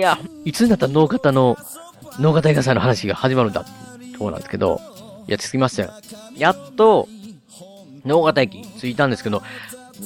[0.00, 1.56] や、いつになったら脳型の、
[2.18, 3.60] 脳型映画祭の話が始まるんだ？
[3.60, 4.80] ってところなんですけど、
[5.28, 5.92] いや、着きましたよ。
[6.36, 7.08] やっと、
[8.04, 9.42] 脳型駅着いたんですけど、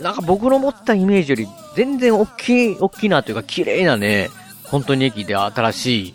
[0.00, 4.30] なんか僕の持ったイメージより全然大きい、大きいなというか綺麗なね、
[4.64, 6.14] 本当に駅で新しい、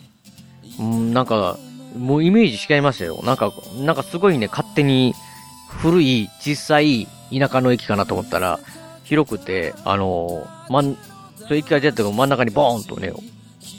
[0.79, 1.57] うん、なんか、
[1.97, 3.21] もうイメージ違いましたよ。
[3.23, 5.13] なんか、なんかすごいね、勝手に
[5.67, 8.59] 古い、小さい田舎の駅かなと思ったら、
[9.05, 10.97] 広くて、あのー、まん、
[11.37, 13.11] そう駅が出た真ん中にボーンとね、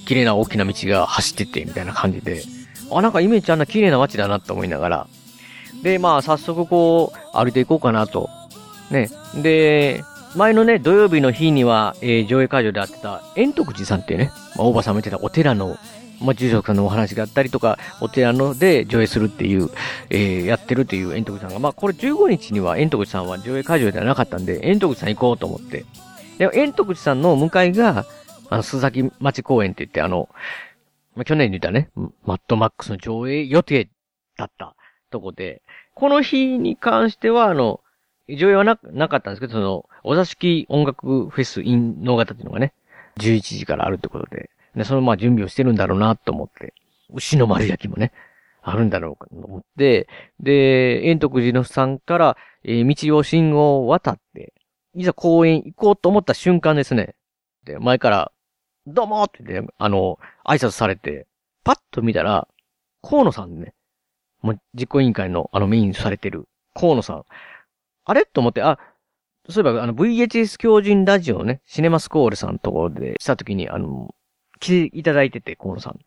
[0.07, 2.43] 綺麗な大きな道が走ってて、みたいな感じで、
[2.91, 5.07] あ、なんかイメージあんな綺麗な街だなと思いながら、
[5.83, 8.29] で、まあ、早速こう、歩いていこうかなと。
[8.91, 9.09] ね。
[9.37, 10.03] で、
[10.37, 15.77] 前のね、土曜日の日には、えー上映会場で会ってた、円徳寺さんっていうね、まあ、大場さんも言ってたお寺の、
[16.21, 19.71] まあ、住職さんのお話があったりとか、お寺ので上映するっていう、
[20.11, 25.85] えーやってるっていう円徳寺さんが、まあ、これ15日には円徳寺さんは上映会場ではなかったんで、円徳寺さん行こうと思って。
[26.39, 28.05] で、円徳寺さんの向かいが、
[28.51, 30.29] あの、須崎町公園って言って、あの、
[31.15, 31.91] まあ、去年に言ったね、
[32.25, 33.89] マッドマックスの上映予定
[34.37, 34.75] だった
[35.11, 35.63] とこで、
[35.95, 37.81] この日に関しては、あの、
[38.29, 42.75] 上映はな、なかったんですけど、その、お座敷音楽フェス in 能型っていうのがね、
[43.19, 46.75] 11時からあるってことで、で、そのまあ準備をしてるんだろうなと思って、
[47.13, 48.13] 牛の丸焼きもね、
[48.63, 50.09] あるんだろうかと思って、
[50.39, 54.53] で、円徳寺のさんから、えー道を信号を渡って、
[54.95, 57.15] いざ公園行こうと思った瞬間ですね。
[57.65, 58.33] で、前から、
[58.87, 61.27] どうもって言って、あの、挨拶されて、
[61.65, 62.49] パッと見たら、
[63.03, 63.75] 河野さんね、
[64.43, 67.25] もう実行委員会のあのメインされてる河野さん。
[68.05, 68.25] あれ？
[68.25, 68.79] と思って、あ、
[69.49, 74.15] そういえばあの VHS 狂人ラジオね、シネマスコールさんのところでした時に、あの、
[74.61, 75.99] 来ていただいてて、河野さん。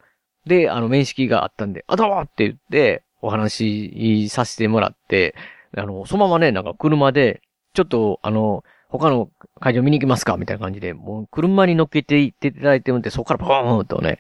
[0.46, 5.36] で、あの、面識があったんで、あ、どうもって言って、お話しさせてもらって、
[5.78, 7.42] あの、そのままね、なんか車で、
[7.74, 9.30] ちょっと、あの、他の
[9.60, 10.38] 会場見に行きますか？
[10.38, 14.20] みたいな感じで、もう車に乗っけて行っていただいてるんで、そこからボーンとね、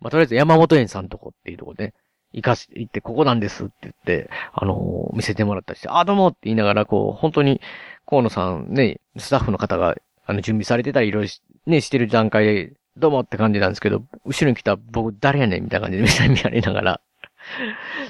[0.00, 1.94] まあ、とりあえず山本園さんとこっていうとこで、ね、
[2.32, 7.60] 行かし、行って、ここなんですって言って、あの見せてもらったりして、あ、どうもって言いながら、こう、本当に、
[8.06, 17.00] 河野さんね、スタッフの方が、あの、準備されてたり、いろいろしね、してる段階で、どうもって感じなんですけど、後ろに来た僕誰やねんみたいな感じでめちゃ見られながら。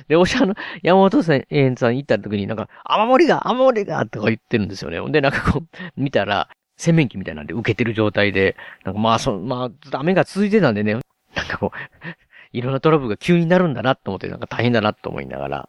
[0.09, 5.01] で、おしゃの、山本さん、えーさん行った時になんか、雨漏りが、雨漏りがとか言ってるんですよね。
[5.01, 10.95] んで、なんかこう、見たら、洗面器みたいなんで受けてる状態で、なんかまあ、その、まあ、ずっと雨が続いてたんでね、
[11.35, 12.07] なんかこう、
[12.53, 15.69] いろんなトラブルが急になるんだなと思って、なんか大変だなと思いながら。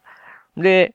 [0.56, 0.94] で、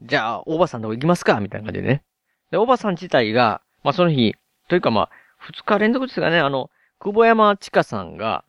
[0.00, 2.02] じゃあ、おばさんのとこ行きますかみたいな感じでね。
[2.50, 4.34] で、おばさん自体が、まあその日、
[4.68, 8.44] というかまあ、二日連続ですがね、あの、久保山千佳さんが、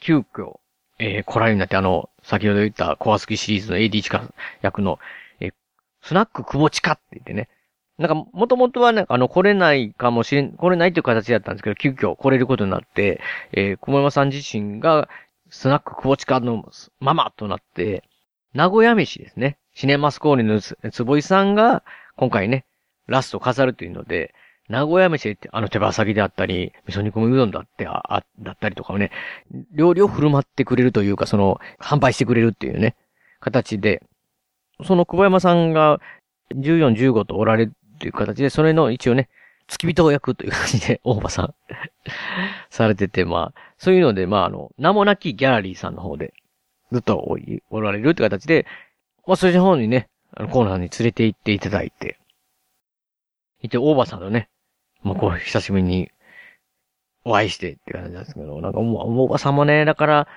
[0.00, 0.58] 急遽、
[1.02, 4.32] えー、来られるようになって、あの、先ほど言ったコアスキシリーズの AD 千佳
[4.62, 4.98] 役の、
[5.40, 5.52] えー
[6.04, 7.48] スナック久保千佳って言ってね。
[7.98, 13.20] なんか、もともとはね、あの、来れないかもしれん、来れないという形だったんですけど、急遽来れることになって、
[13.52, 15.08] えー、久保山さん自身が、
[15.50, 16.64] スナック久保千佳の
[16.98, 18.02] ママとなって、
[18.54, 19.58] 名古屋飯ですね。
[19.74, 21.84] シネマスコーリのつ坪井さんが、
[22.16, 22.64] 今回ね、
[23.06, 24.34] ラストを飾るというので、
[24.68, 29.10] 名古屋飯ってあの手羽先であったり、味噌煮込みうどんだってあ、だったりとかをね、
[29.72, 32.96] 料理を振る舞ってくれるというか、その、販売してくれるっていうね、
[33.40, 34.02] 形で、
[34.84, 36.00] その久保山さんが
[36.54, 39.28] 14、15とおられるという形で、それの一応ね、
[39.68, 41.54] 付き人役という感じで、大場さん
[42.70, 46.34] されてて、まあ、そういうので、まあ、あの、名もなきギャラリーさんの方で、
[46.92, 47.36] ずっと
[47.70, 48.66] おられるって形で、
[49.26, 52.18] まあ、そっちの方にね、あの、コーナーに連れて行っていただいて、
[53.62, 54.48] 一応、大場さんのね、
[55.02, 56.10] まあ、こう、久しぶりに、
[57.24, 60.28] お会いしてって感じなんですけど、なんかもう、大場さんもね、だから、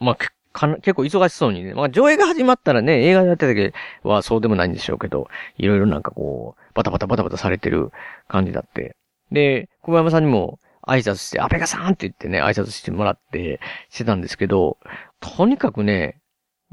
[0.00, 0.14] まあ、
[0.52, 1.74] か結構忙しそうにね。
[1.74, 3.72] まあ、上映が始まったらね、映画やってた時
[4.02, 7.90] はそうでもないんでしょうけど、いろいろなんかこう、バタバタバタバタされてる
[8.28, 8.96] 感じだって。
[9.30, 14.78] で、小山さんにも挨拶して、アペガさんって言ってね、挨拶してもらって、してたんですけど、
[15.20, 16.18] とにかくね、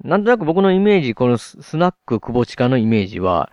[0.04, 3.52] なんとなく僕のイメージ、このスナック久保地下のイメージは、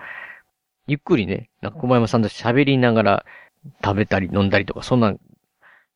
[0.86, 3.26] ゆっくりね、なんか小山さんと喋りながら
[3.84, 5.20] 食べたり飲んだりとか、そんなん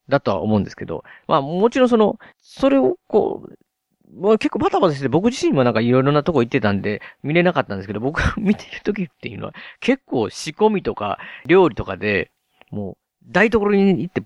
[0.09, 12.33] だとは思うんですけど、まあもちろんその、それをこう、もう結構バタバタして僕自身もなんかいろいろなとこ行ってたんで見れなかったんですけど、僕が見てる時っていうのは結構仕込みとか料理とかで、
[12.71, 12.97] もう
[13.33, 14.23] 台所に行って、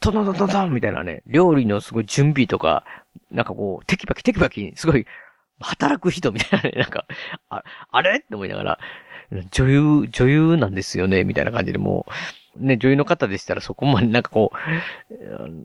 [0.00, 2.84] トントントントンみたいなね、料理のすごい準備とか、
[3.30, 5.04] なんかこう、テキパキテキパキ、すごい、
[5.60, 7.06] 働く人みたいなね、なんか、
[7.50, 8.18] あ、あれ？
[8.18, 8.78] って思いながら、
[9.50, 12.06] 女優、女優なんですよね、みたいな感じでも
[12.56, 14.52] う、ね、女優の方でしたらそこまでなんかこ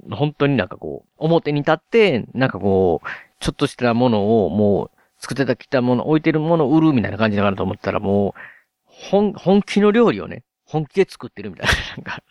[0.09, 3.07] う、本当になんかこう、表に立って、なんかこう、
[3.39, 8.39] ちょっとしたものをもう作ってたきたもの、置いてるものを売るみたいな感じだからと思ったらもう、
[8.85, 12.23] 本、本気の料理をね、本気で作ってるみたいな、なんか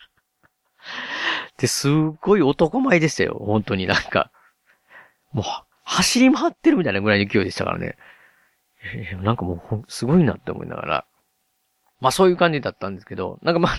[1.57, 3.39] で、すっごい男前でしたよ。
[3.39, 4.31] 本当になんか。
[5.31, 5.45] もう、
[5.83, 7.97] 走り回ってるみたいなぐらいの勢いでしたからね。
[8.95, 11.05] えー、なんかもう、すごいなって思いながら。
[12.01, 13.71] まあそういう感じだったんですけど、なんかまあ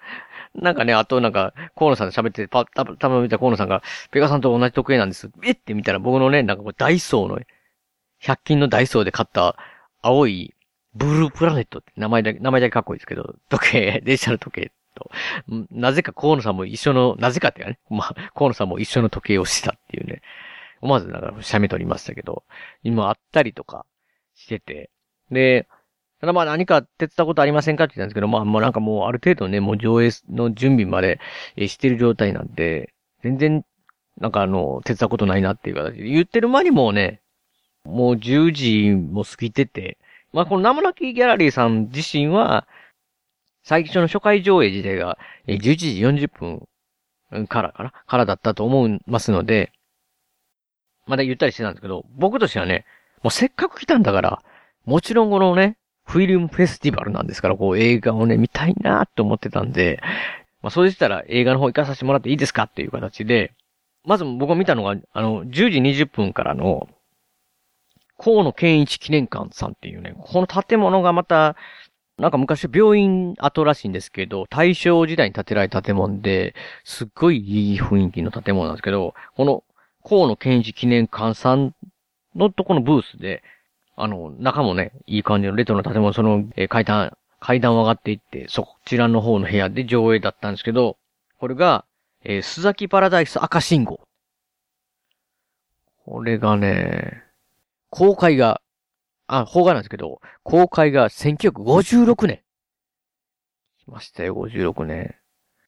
[0.54, 5.30] なんかね、あとなんか、河野さんと喋ってパッ、たたま見た河野さんが、ペガさんと同じ時計なんです。
[5.44, 5.54] えっ？
[5.54, 7.40] て見たら僕のね、なんかこうダイソーの、
[8.22, 9.56] 100均のダイソーで買った
[10.00, 10.54] 青い
[10.94, 15.10] ブループラネットって名前だけ、名前だけかっこいいですけど、時計、 デジタル時計と、
[15.70, 20.22] なぜか河野さんも一緒の、なぜかっていうかね、まあ、河野さんも一緒の時計をしたっていうね、
[20.80, 22.44] 思わずなんか、写メ撮りましたけど、
[22.82, 23.84] 今あったりとか
[24.34, 24.90] してて、
[25.30, 25.66] で、
[26.20, 31.20] ただまあ何か手伝うことありませんかって言ったんですけど、まあもうなんかもうある程度ね、もう上映の準備まで
[31.68, 33.64] してる状態なんで、全然、
[34.18, 37.20] なんかあの、手伝うことないなっていう形で、言ってる間にもうね、
[37.84, 39.98] もう10時も過ぎてて、
[40.32, 42.66] まあこの名もなきギャラリーさん自身は、
[43.62, 46.30] 最初の初回上映自体が11時40
[47.30, 49.72] 分からかなからだったと思いますので、
[51.06, 52.84] まだ言ったりしてたんですけど、僕としてはね、
[53.22, 54.42] もうせっかく来たんだから、
[54.84, 55.76] もちろんこのね、
[56.06, 60.00] フィルムフェスティバルなんですから、こう映画をね、見たいなって思ってたんで、
[60.62, 63.52] まあそうでしたら映画の方行かさせてもらっていいですかっていう形で、
[64.04, 66.88] まず僕が見たのが、あの、10時20分からの、
[68.18, 71.56] 河野健一記念館さんっていうね、この建物がまた、
[72.18, 76.54] なんか昔病院跡らしいんですけど、大正時代に建てられた建物で、
[76.84, 79.64] すっごいいい雰囲気の建物なんですけど、この
[80.02, 81.74] 河野健一記念館さん
[82.34, 83.42] のとこのブースで、
[83.96, 90.98] あの、中もね、いい感じのレトロな建物、その、えー、階段、階段を上がっていって、そちらの方の部屋で上映だったんですけど、
[91.38, 91.86] これが、
[92.22, 94.00] えー、須崎パラダイス赤信号。
[96.04, 97.22] これがね、
[97.88, 98.60] 公開が、
[99.26, 102.42] あ、邦画なんですけど、公開が1956年。
[103.78, 105.16] 来ましたよ、56年。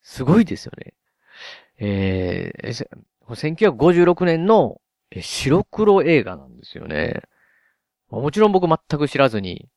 [0.03, 0.93] すごいですよね。
[1.79, 2.89] えー、
[3.27, 4.81] 1956年の
[5.19, 7.23] 白黒映画なんですよね。
[8.11, 9.69] もちろん僕全く知らずに、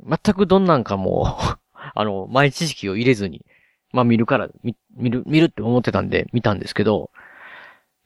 [0.00, 1.36] 全くどんなんかも
[1.94, 3.44] あの、前知識を入れずに、
[3.92, 7.10] まあ見るから、見、見る、見るって思ってたんで見たんですけど、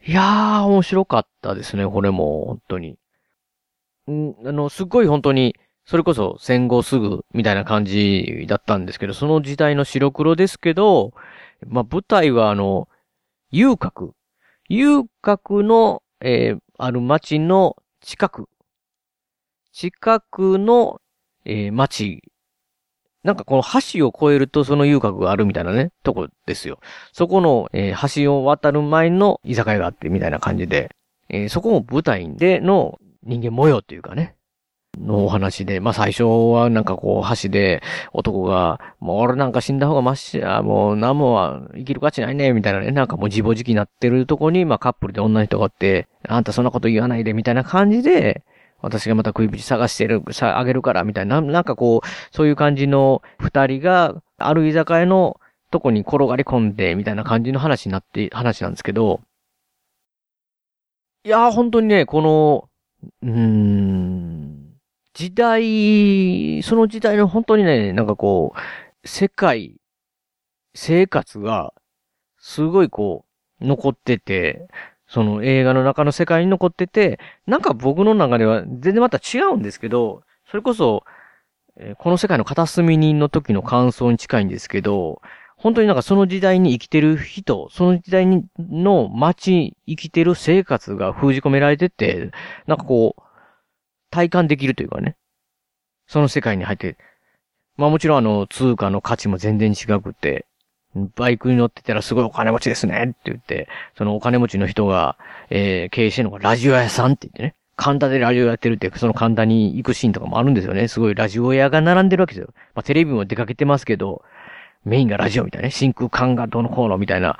[0.06, 2.98] いやー、面白かったですね、これも、本当に。
[4.10, 11.14] ん、あの、すっごい本当に、それこそ戦後すぐみたいな感じだったんですけど、その時代の白黒ですけど、
[11.66, 12.88] まあ舞台はあの、
[13.50, 14.12] 遊郭。
[14.68, 18.48] 遊郭の、えー、ある町の近く
[19.78, 21.00] 近くの、
[21.44, 22.20] えー、町、
[23.22, 26.80] なんかこの橋を越えるとその遊郭があるみたいなね、とこですよ。
[27.12, 30.90] そこの、えー、橋を渡る前の居酒屋があってみたいな感じで、
[31.28, 34.34] えー、そこも舞台での人間模様っていうかね、
[34.98, 37.80] のお話で、まあ最初はなんかこう橋で
[38.12, 48.42] 男が、もう俺なんか死んだ方がマシや、もう何もは生きる価値ないね、みたいなね、なんかもう自暴自棄になってるとこに、まあカップルで女の人がおって、あんたそんなこと言わないで、みたいな感じで、
[48.80, 59.20] 私がまた食い口探してる、さ、あげるから、みたいな、なんかこう、そういう感じの二人が、ある居酒屋のとこに転がり込んで、みたいな感じの話になって、話なんですけど、
[61.24, 62.68] いやー、本当にね、この、
[63.22, 64.74] うーん、
[65.12, 69.80] 時代、その時代の本当にね、なんかこう、世界、
[70.74, 71.74] 生活が、
[72.38, 73.24] すごいこ
[73.60, 74.68] う、残ってて、
[75.08, 81.04] その映画の中の世界に残ってて、なんか僕の中では全然また違うんですけど、それこそ、
[81.76, 85.22] えこの世界の片隅にの時の感想に近いんですけど、
[85.56, 88.26] 本当になんかその時代に生きてる人、その時代
[88.58, 92.30] の街、生きてる生活が封じ込められてて、
[92.66, 93.22] なんかこう、
[94.10, 95.16] 体感できるというかね。
[96.06, 96.96] その世界に入って、
[97.76, 100.46] まあもちろんあの、通貨の価値も全然違くて、
[100.94, 105.16] バイクに乗ってたらすごいお金持ちですねって言って、そのお金持ちの人が、
[105.50, 107.54] えー経営してるのがラジオ屋さんって言ってね。
[107.76, 110.88] 神田でラジオやってるって、その神田に行くシーンとかもあるんですよね。
[110.88, 112.52] すごいラジオ屋が並んでるわけですよ。
[112.74, 114.22] まあテレビも出かけてますけど、
[114.84, 115.70] メインがラジオみたいなね。
[115.70, 117.38] 真空管がどのこうのみたいな。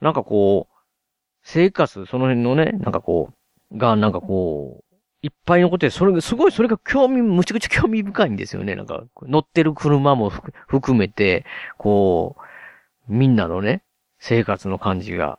[0.00, 0.74] なんかこう、
[1.42, 3.32] 生活、その辺のね、なんかこ
[3.72, 8.76] う、が、なんかこう、いっぱい残ってて、それ、すごいそれが興味、むちゃくちゃ興味深いんですよね。
[8.76, 10.30] なんか、乗ってる車も
[10.68, 11.44] 含めて、
[11.76, 12.42] こう、
[13.08, 13.82] みんなのね、
[14.18, 15.38] 生活の感じが。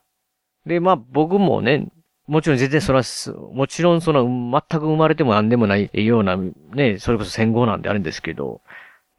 [0.66, 1.88] で、まあ僕もね、
[2.28, 8.62] もちろん全然それはす、もちろんその、全く生まれても何でもないような、ね、それこそ戦後なんであるんですけど、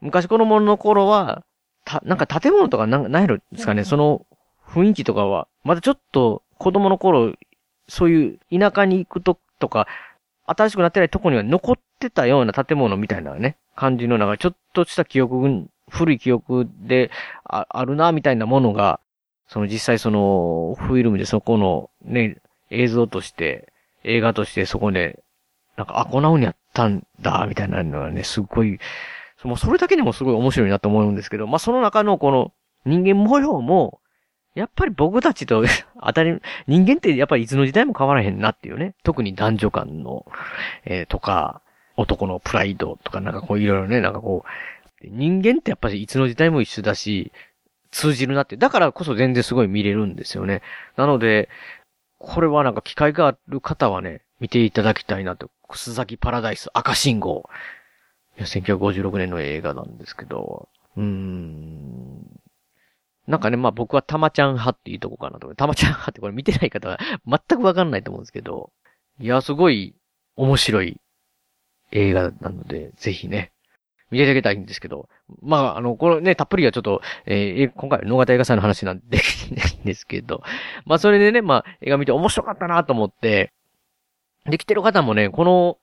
[0.01, 1.44] 昔子供の頃は、
[1.84, 4.26] た、なんか建物とかなんないのですかね、その
[4.64, 7.34] 雰囲気とかは、まだちょっと子供の頃、
[7.88, 9.88] そういう田舎に行くと、とか、
[10.46, 17.11] 新しくなってないとこには残ってたような建物みたいなね、感じのなんかちょっとした記憶、古い記憶で
[17.45, 19.01] ああるな、みたいなものが、
[19.49, 22.38] その実際その、フィルムでそこのね、
[22.70, 23.72] 映像として、
[24.05, 25.22] 映画としてそこで、
[25.76, 28.78] なんか、あ、こんな風にやったんだ、みたいなのがね、すっごい、
[29.43, 32.53] もうそれだけでもすごい面白いなと思うんですけど、まあ、その中のこの
[32.84, 34.01] 人間模様も、
[34.55, 35.64] やっぱり僕たちと
[36.03, 38.95] 当たり、人間ってやっぱりいつの時代も変わらへんなっていうね。
[39.05, 40.26] 特に男女間の、
[40.84, 41.62] えーとか、
[41.97, 44.49] 男のプライドとかなんかこういろいろね、なんかこう、
[45.09, 47.32] 人間ってやっぱりいつの時代も一緒だし、
[47.90, 48.57] 通じるなって。
[48.57, 50.62] だからこそ全然すごい見れるんですよね。
[50.96, 51.48] なので、
[52.18, 55.51] これはなんか機会がある方はね、見ていただきたいなと。
[55.68, 57.48] 楠崎パラダイス赤信号。
[58.36, 62.40] いや、1956年の映画なんですけど、うーん。
[63.26, 65.55] なんかね、まあ僕はたまちゃん派っていうとこかなと。
[65.55, 68.70] たまちゃん派ってこれ見てない方は全くわかんないと思うんですけど、
[69.18, 69.94] いや、すごい
[70.36, 71.01] 面白い
[71.92, 73.53] 映画なので、ぜひね、
[74.11, 75.08] 見ていただきたいんですけど、
[75.42, 80.42] まあ、あの、このね、たっぷりはちょっと、えー今回、野方映画祭の話なんでできないんですけど、
[80.84, 83.52] まあ、それでね、まあ、映画見て面白かったなと思って、
[84.46, 85.78] できてる方もね、この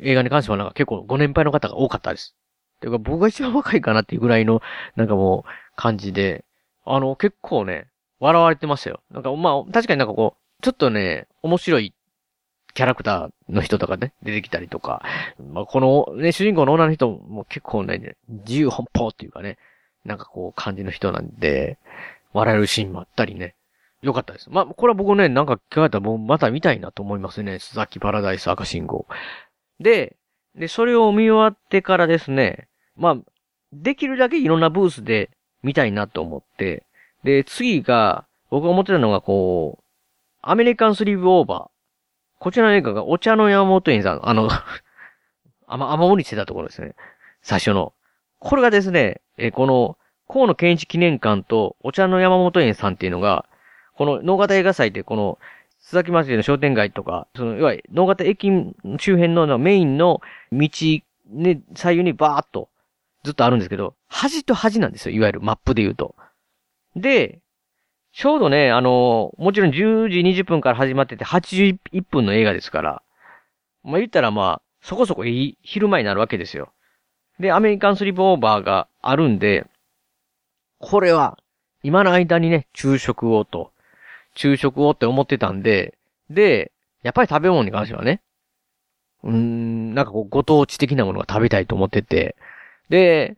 [0.00, 2.34] 映画に関してはなんか結構ご年配の方が多かったです。
[2.80, 4.62] ていうか、僕が一番若いかなっていうぐらいの、
[4.96, 6.44] なんかもう、感じで、
[6.84, 7.88] あの、結構ね、
[8.20, 9.00] 笑われてましたよ。
[9.10, 11.94] なんか、まあ、確かになんかこう、ちょっとね、面白い
[12.74, 15.02] キャラクターの人とかね、出てきたりとか、
[15.52, 19.58] まあ、このね、主人公の女の人も結構ね、自由奔放っていうかね、
[20.04, 21.78] なんかこう感じの人なんで、
[22.32, 23.54] 笑えるシーンもあったりね、
[24.02, 24.48] よかったです。
[24.50, 27.54] まあ、これは僕ね、なんか聞かれたらもうまた見たいなと思いますね。
[27.54, 29.06] 須崎パラダイス赤信号。
[29.80, 30.16] で、
[30.54, 33.16] で、それを見終わってからですね、まあ、
[33.72, 35.30] できるだけいろんなブースで
[35.62, 36.84] 見たいなと思って、
[37.24, 39.84] で、次が、僕が思ってたのがこう、
[40.42, 41.77] アメリカンスリーブオーバー。
[42.38, 44.48] こちらの映画がお茶の山本園さん、あの、
[45.66, 46.94] 雨、雨漏りしてたところですね。
[47.42, 47.92] 最初の。
[48.38, 53.46] これがですね、えこの、河野健一記念館とお茶の山本園さんっていうのが、
[53.94, 55.38] この能形映画祭ってこの、
[55.80, 58.50] 須崎祭りの商店街とか、その、いわゆる能形駅
[58.98, 60.20] 周辺のメインの
[60.52, 60.68] 道、
[61.30, 62.68] ね、左右にバーっと
[63.24, 65.14] ずっとあるんですけど、端と端なんですよ。
[65.14, 66.14] いわゆるマップで言うと。
[66.94, 67.40] で、
[68.18, 73.02] ちょうどね、あの、もちろん10時20分から始まってて81分の映画ですから、
[73.84, 76.72] まあ言ったらまあ、そこそこいい昼前になるわけですよ。
[77.38, 79.66] で、アメリカンスリープオーバーがあるんで、
[80.80, 81.38] これは、
[81.84, 83.70] 今の間にね、昼食をと、
[84.34, 85.96] 昼食をって思ってたんで、
[86.28, 86.72] で、
[87.04, 88.20] やっぱり食べ物に関してはね、
[89.22, 92.34] うーん、なんかこう、ご当地的なものが食べたいと思ってて、
[92.88, 93.36] で、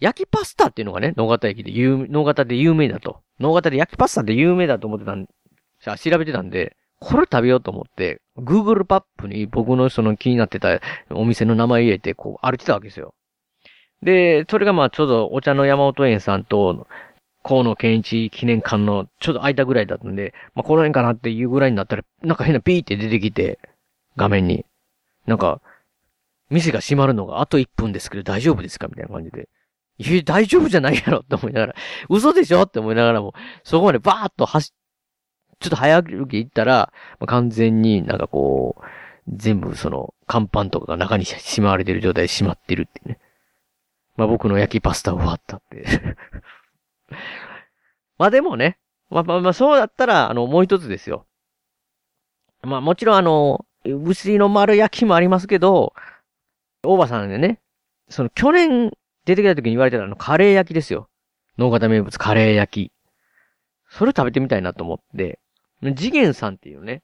[0.00, 3.20] 焼きパスタっていうのがね、野方駅で有、野方で有名だと。
[3.40, 10.80] 野方で焼きパスタで有名だと思ってたん、調べてたんで、これ食べようと思って、Google パップに僕のその気になってた
[11.10, 13.14] お店の名前入れて、こう歩いてたわけですよ。
[14.02, 16.86] で、それがまあちょうどお茶の山本園さんと、
[17.42, 23.58] 河野健一記念館のちょうど間ぐらいだったんで、まあこの辺かなっていうぐらいになったら、なんか変なピーって出てきて、
[24.16, 24.64] 画面に。
[25.26, 25.60] なんか、
[26.50, 29.48] 店が閉まるのがあと1分ですけど大丈夫ですかみたいな感じで。
[29.98, 31.74] いや、大丈夫じゃないやろって思いながら、
[32.08, 33.34] 嘘でしょって思いながらも、
[33.64, 34.72] そこまでバーッと走
[35.58, 38.84] ちょっと早歩き行ったら、まあ、完全になんかこう、
[39.28, 43.18] 全部その、乾パンとかが中にしまわれてる状態でしまってるってね。
[44.16, 45.84] まあ僕の焼きパスタ終わったって。
[48.18, 48.78] まあでもね、
[49.10, 51.26] まあまあまあそうだったら、あの、もう一つですよ。
[52.62, 55.92] まあもちろんあの、牛の丸焼きもありますけど、
[56.82, 57.60] 大場さんでね、
[58.08, 58.92] その去年
[59.26, 61.08] 出てきた時に言われてたあの、カレー焼きですよ。
[61.58, 62.92] 農型名物カレー焼き。
[63.90, 65.38] それ食べてみたいなと思って、
[65.82, 67.02] 次元さんっていうね、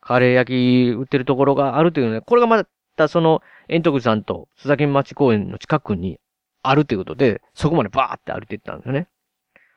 [0.00, 2.64] カレー焼き売ってるところがあるというね、これがま
[2.96, 6.18] たその、円徳さんと須崎町公園の近くに
[6.62, 9.08] あるということで、そこまでバーって歩いていったんですよね。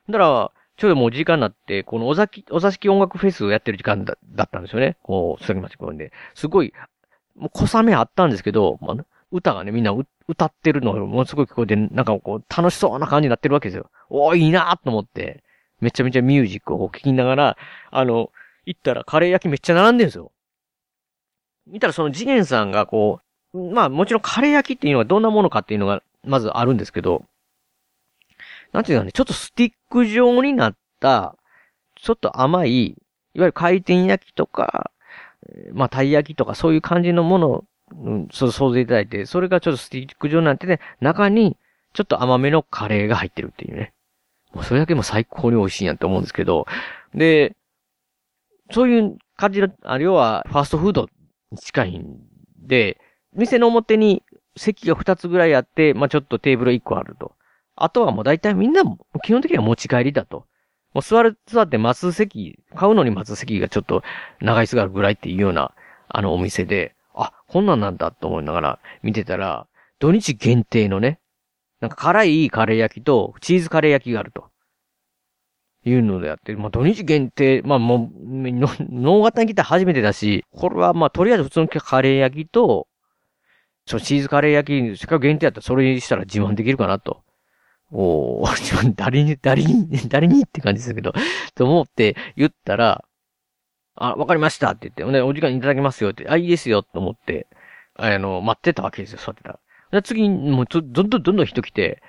[0.10, 4.98] だから、ちょうどもう時間になって、このおざき、お座敷音楽フェスをやってる時間だだったんですよね。
[5.04, 6.12] こう、須崎町公園で。
[6.34, 6.74] すごい、
[7.36, 9.94] もう小雨あったんですけど、まあ、歌がね、みんな
[10.28, 13.90] 歌ってるのがものすごい聞こえて、なんかこう、楽しそうな感じになってるわけですよ。
[14.10, 15.44] おー、いいなと思って。
[15.82, 17.58] めちゃめちゃミュージックを聴きながら、
[17.92, 18.32] あの、
[18.66, 20.32] 行ったらカレー焼きめっちゃ並んでるんですよ。
[21.68, 23.20] 見たらその次元さんがこ
[23.54, 27.26] う、まあもちろんカレー焼きっていうのはどんなものかっていうのがまずあるんですけど、
[28.72, 31.36] なんていうかね、ちょっとスティック状になった、
[31.96, 32.96] ちょっと甘い、いわ
[33.36, 34.92] ゆる回転焼きとか、
[35.72, 37.64] まあ、たい焼きとかそういう感じのものを、
[38.04, 41.58] うん、そう、想像いただいて、それがちょっとスティック状になってね、中に、
[41.94, 43.94] ちょっと甘めのカレーが入ってるっていうね。
[44.54, 46.66] もうそれだけも最高に美味しいんやって思うんですけど、
[47.14, 47.56] で、
[48.72, 51.10] そういう感じの、あるいはファーストフード
[51.52, 52.20] に近いん
[52.58, 53.00] で、
[53.34, 54.24] 店の表に
[54.58, 57.34] 席が2つぐらいあって、まあ、ちょっとテーブル1個あると。
[57.76, 58.84] あとはもう大体みんな、
[59.24, 60.46] 基本的には持ち帰りだと。
[60.94, 64.02] もう座る、座って待つ席、買うのに待つ席がちょっと
[64.40, 65.74] 長いすがるぐらいっていうような、
[66.08, 69.68] あのお店で、あ、こんなんなんだと思いながら見てたら、
[70.00, 71.20] 土日限定のね、
[71.80, 74.50] なんか辛いカレー焼きとチーズカレー焼きがあると。
[75.88, 82.88] いうのであって、まあ土日限定、まあもう、脳型に来た初めてだし、これはまあとりあえず普通のカレー焼きと、
[83.86, 87.22] そう、チーズカレー焼き、せっかく限定だったらそれにしたら自慢できるかなと。
[87.92, 91.14] おー、 自分誰に、誰に、誰にって感じですけど、
[91.54, 93.06] と思って言ったら、
[93.96, 94.72] あ、わかりました。
[94.72, 97.48] って言って、お時間いただきますよって、あ、いいですよと思って、
[97.96, 99.50] あの、待ってたわけですよ、座ってた。
[99.50, 99.60] ら。
[99.92, 102.02] で次、もう、どんどんどんどん人来て、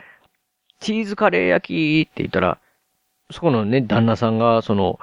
[0.81, 2.59] チーズカレー焼きって言ったら、
[3.31, 4.99] そこのね、旦那さんが、その、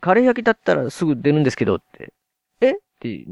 [0.00, 2.12] カレー焼きだったらすぐ出るんですけどって、
[2.60, 2.72] え？
[2.72, 3.26] って、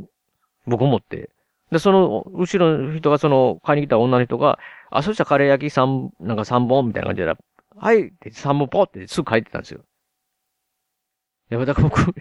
[0.66, 1.30] 僕思って。
[1.70, 4.58] で、その、後ろの人が、その、買いに来た女の人が、
[4.90, 7.34] あ、そしたらカレー焼き三、なんか三本みたいな感じで、
[7.76, 8.08] はい。
[8.08, 9.80] って三本ポってすぐ書いてたんですよ。
[11.50, 11.54] い。
[11.54, 12.14] や、だから僕、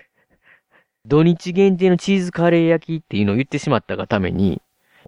[1.06, 4.62] 土日限定のチーズカレー焼きっていうのを言ってしまったがために、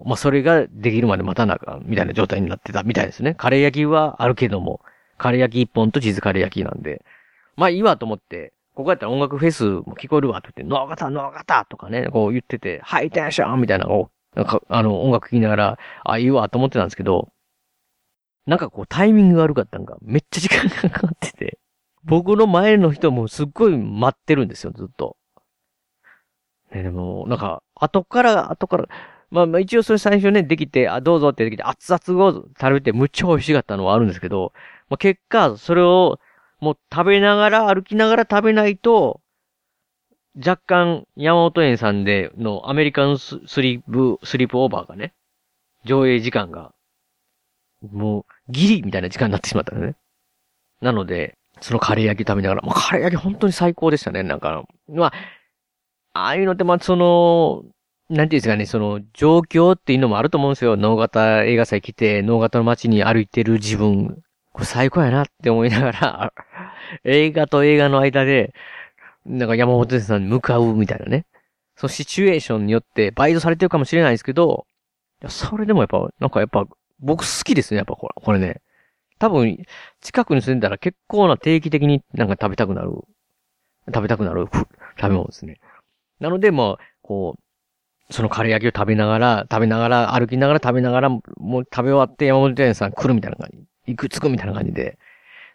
[0.04, 3.34] まあ、それができるまで待たなあかん、みたいな状態になってたみたいですね。
[3.34, 4.80] カレー焼きはあるけども、
[5.18, 7.04] カレー焼き一本とチーズカレー焼きなんで、
[7.56, 17.28] まあいいわと思って、ここやったら音楽フェスも聞こえるわって言って、ノーガタ、ノーガタとかね、こう言ってて、ハイテンションみたいなのを、なんか、あの、音楽聴きながら、あ、いいわと思ってたんですけど、
[18.46, 21.58] なんかこうタイミング悪かったんか、めっちゃ時間がかかってて、
[22.02, 25.16] 僕の前の人もすっごい待ってるんですよ、ずっと。
[26.74, 28.88] ね、でも、なんか、後から、後から、
[29.30, 34.52] まあ、まあ一応それ最初ね、できて、あ、どうぞってできて、熱々を食べてむっちゃ美味しかったのはあるんですけど、
[34.88, 36.18] まあ、結果、それを、
[36.60, 39.20] もう食べながら、歩きながら食べないと、
[40.36, 45.14] 若干、山本園さんでのアメリカンスリープ、スリープオーバーがね、
[45.84, 46.72] 上映時間が、
[47.92, 49.94] もう、ギリみたいな時間になってしまったのね。
[50.80, 54.22] なので、そのカレー焼き食べながら、まあ、カレー焼き本当に最高でしたね。
[54.22, 55.12] なんか、まあ、
[56.14, 57.64] ああいうのって、まあ、その、
[58.08, 60.76] なんていうんですかね、その、状況っていうのもあると思うんですよ。
[60.76, 64.22] 脳型映画祭来て、脳型の街に歩いてる自分。
[64.52, 66.32] これ最高やなって思いながら、
[67.04, 68.54] 映画と映画の間で、
[69.26, 71.26] なんか山本さんに向かうみたいなね。
[71.76, 74.66] そのシチュエーションによってバイトされてるかもしれないですけど、
[75.28, 76.66] それでもやっぱ、なんかやっぱ、
[77.00, 78.60] 僕好きですね、やっぱこれ、これね。
[79.18, 79.58] 多分、
[80.00, 82.92] 近くに住んだら結構な定期的になんか食べたくなる、
[83.86, 84.68] 食べたくなる食
[85.02, 85.58] べ物ですね。
[86.24, 87.36] なので、まあ、こ
[88.08, 93.58] う、そのカレー焼きを食べながら、食べながら、歩きながら食べながら、もう食べ終わって山本店さん来るみたいな感じ。
[93.92, 94.98] 行くつくみたいな感じで。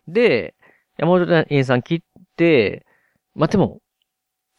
[0.07, 0.53] で、
[0.97, 1.99] 山本店さん切っ
[2.35, 2.85] て、
[3.33, 3.79] まあ、でも、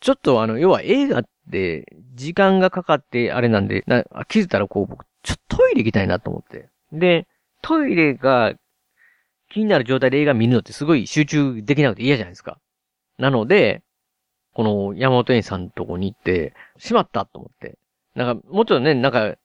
[0.01, 6.71] ちょっとあの、要は映画って時間がかかってあれなんで、な気づいたらこう僕、ちょっとトイレ行きたいなと思って。
[6.93, 7.29] で、
[7.63, 8.55] トイレが
[9.49, 12.59] 気になる状態で映画見るのってすごい集中できなくて嫌じゃないですか。
[13.19, 13.83] なので、
[14.55, 17.79] この山本園さんのとこに行って、しまったと思って。
[18.15, 19.37] なんか、もちろんね、なんか、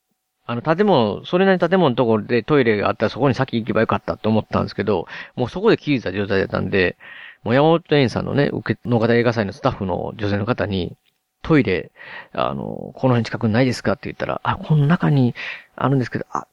[0.47, 6.97] あの、建物、それなりに建物のところでトイレがあったらそこに先行けばよかったと思ったんですけど、もうそこで気づいた状態だったんで、
[7.43, 10.95] もう山本園さんのね、受け、農家大映画祭のスタッフの女性の方に、
[11.41, 11.91] トイレ、
[12.33, 15.35] あの、この辺近くないですかって言ったら、あ、この中に
[15.75, 16.47] あるんですけど、あ、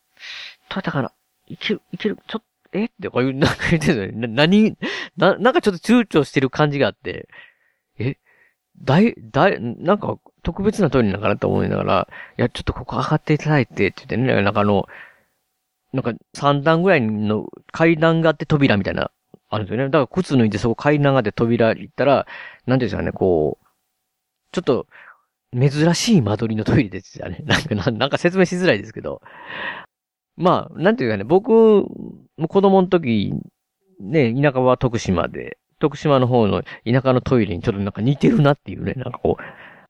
[0.68, 1.12] どうやったかな？
[1.48, 2.84] いける、いける、ちょっと、え？
[2.84, 4.26] ってこういう、なんか言ってるんですよね。
[4.28, 4.76] な、何、
[5.16, 7.28] な、なんかちょっと躊躇してる感じがあって、
[8.80, 12.08] だい、だい、なんか特別なトイレなのかなと思いながら、
[12.38, 14.86] いや、ちょっとここ上がっていただいて、って言ってね、なんかあの、
[15.92, 19.10] なんか3段ぐらいの階段があって扉みたいな、
[19.50, 19.84] あるんですよね。
[19.90, 22.26] だから靴脱いでそこ階段があって扉行ったら、
[22.66, 23.66] なんていうんですかね、こう、
[24.52, 24.86] ちょっと、
[25.54, 27.42] 珍しい間取りのトイレですよね。
[27.44, 29.20] なんか、なんなんか説明しづらいですけど。
[30.36, 31.50] まあ、なんていうかね、僕、
[32.38, 33.34] も子供の時、
[34.00, 39.42] ね、田舎は徳島で、徳島の方の田舎のトイレにちょっとなんか似てるなっていうね、なんかこう、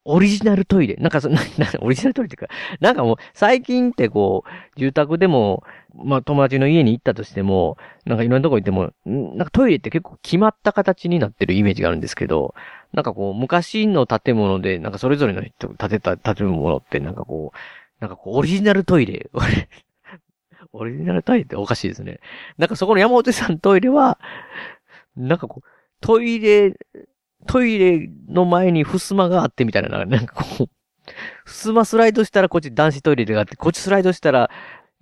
[0.05, 0.95] オリジナルトイレ。
[0.95, 5.63] なんかそ、 な、な、オリジナルトイレっていうか、なんかもう、最近ってこう、住宅でも、
[5.93, 12.55] まあ友達の家に行ったとしても、なんかいろんなとこ行っても、なんかトイレって結構決まった形になってるイメージがあるんですけど、
[12.91, 17.57] なんかこう、昔の建物で、なんかそれぞれの人建てた建物って、なんかこう、
[18.01, 19.29] なんかこう、オリジナルトイレ。
[20.73, 22.19] オリジナルトイレっておかしいですね。
[22.57, 24.19] なんかそこの山本さんトイレは、
[25.15, 25.72] なんかこう、
[26.03, 26.73] トイレ、
[27.47, 30.69] トイレの前に襖があってみたいな、なんかこう、
[31.45, 34.49] 襖スライドしたらこっち男子トイレがあって、こっちスライドしたら、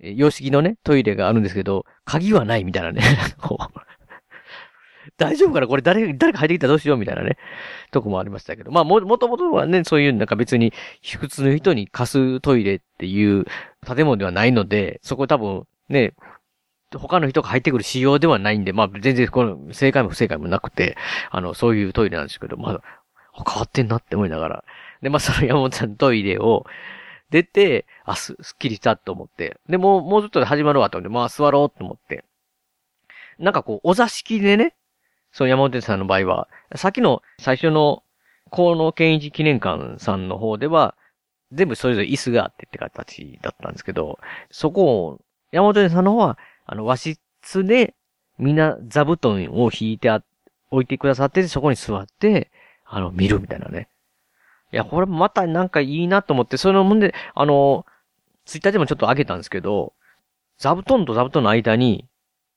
[0.00, 3.02] え洋式のね、トイレがあるんですけど、鍵はないみたいなね、
[3.42, 3.80] こう
[5.16, 5.66] 大丈夫かな？
[5.66, 7.36] これ誰、誰か入ってきたらどうしようみたいなね、
[7.90, 8.70] とこもありましたけど。
[8.70, 10.72] まあ、も、もともとはね、そういうなんか別に、
[11.18, 13.44] 普通の人に貸すトイレっていう
[13.84, 16.14] 建物ではないので、そこ多分、ね、
[16.98, 20.96] 他の人が入ってくる仕様ではないんで、まあ全然この正解も不正解もなくて、
[21.30, 22.82] あの、そういうトイレなんですけど、まあ、
[23.34, 24.64] 変わってんなって思いながら。
[25.02, 26.66] で、まあその山本さんのトイレを
[27.30, 29.58] 出て、あ、す、すっきりしたと思って。
[29.68, 32.24] で、もう、もうちょっとで始まるわと思って、まあ座ろうと思って。
[33.38, 34.74] なんかこう、お座敷でね、
[35.32, 38.02] その山本さんの場合は、さっきの最初の
[38.50, 40.94] 河野健一記念館さんの方では、
[41.52, 44.18] 全部それぞれ椅子があってって形だったんですけど、
[44.50, 45.20] そこを、
[45.50, 47.18] 山本さんの方は、あの、和室
[47.64, 47.94] で、
[48.38, 50.22] みんな座布団を引いてあ、
[50.70, 52.50] 置いてくださって、そこに座って、
[52.84, 53.88] あの、見るみたいなね。
[54.72, 57.84] いや、これまたなんかいいなと思って、そのもんで、あの、
[58.46, 59.92] ツイッターでもちょっと上げたんですけど、
[60.58, 62.06] 座布団と座布団の間に、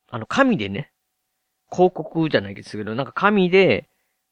[0.09, 0.91] あの、紙でね、
[1.71, 3.87] 広告じゃないですけど、なんか紙で、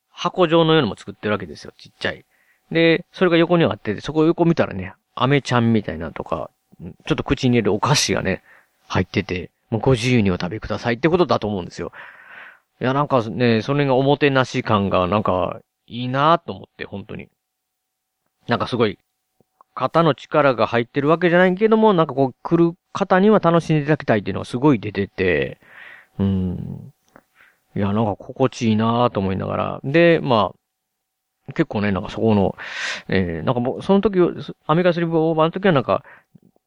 [0.10, 2.26] 箱状のようなのも作ってるわけですよ、ちっちゃい。
[2.72, 6.50] で、それが横にあって、そこ横見たらね、アメちゃんみたいなとか、
[7.06, 8.44] ちょっと口に入れるお菓子がね、
[8.88, 11.92] 入ってて、もうご自由にお食べくださいってことだと思うんですよ。
[12.80, 17.28] いや、なんかね、それがおもてなし感が、なんか、いいなと思って、本当に。
[18.48, 19.00] なんかすごい、
[19.74, 25.60] 肩の力が入ってるわけじゃないけども、なんかこう、来る方には楽しんでいただきたいっていうのがすごい出てて、
[26.20, 26.94] うん。
[27.76, 29.82] いや、なんか心地いいなと思いながら。
[29.84, 30.54] で、ま
[31.50, 32.56] あ、結構ね、なんかそこの、
[33.08, 34.20] えー、なんかもう、その時、
[34.68, 36.04] アメリカスリープオーバーの時はなんか、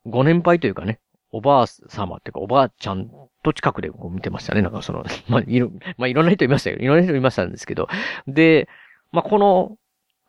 [0.07, 0.99] ご年配というかね、
[1.37, 3.11] おばあ様っていうか、おばあちゃん
[3.43, 4.63] と近くでこう見てましたね。
[4.63, 6.79] なんかその、 まあ、いろ、まあ、いろんな人いましたよ。
[6.79, 7.89] いろんな人いましたんですけど。
[8.27, 8.71] で、
[9.13, 9.77] まあ、この、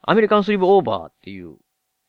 [0.01, 1.55] アメリカンスリープオーバーっていう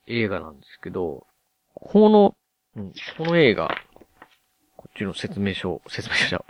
[0.08, 1.28] 映画なんですけど、
[1.74, 2.36] この、
[2.74, 3.68] うん、この映画、
[4.76, 6.44] こっちの説明書、説明書じゃ、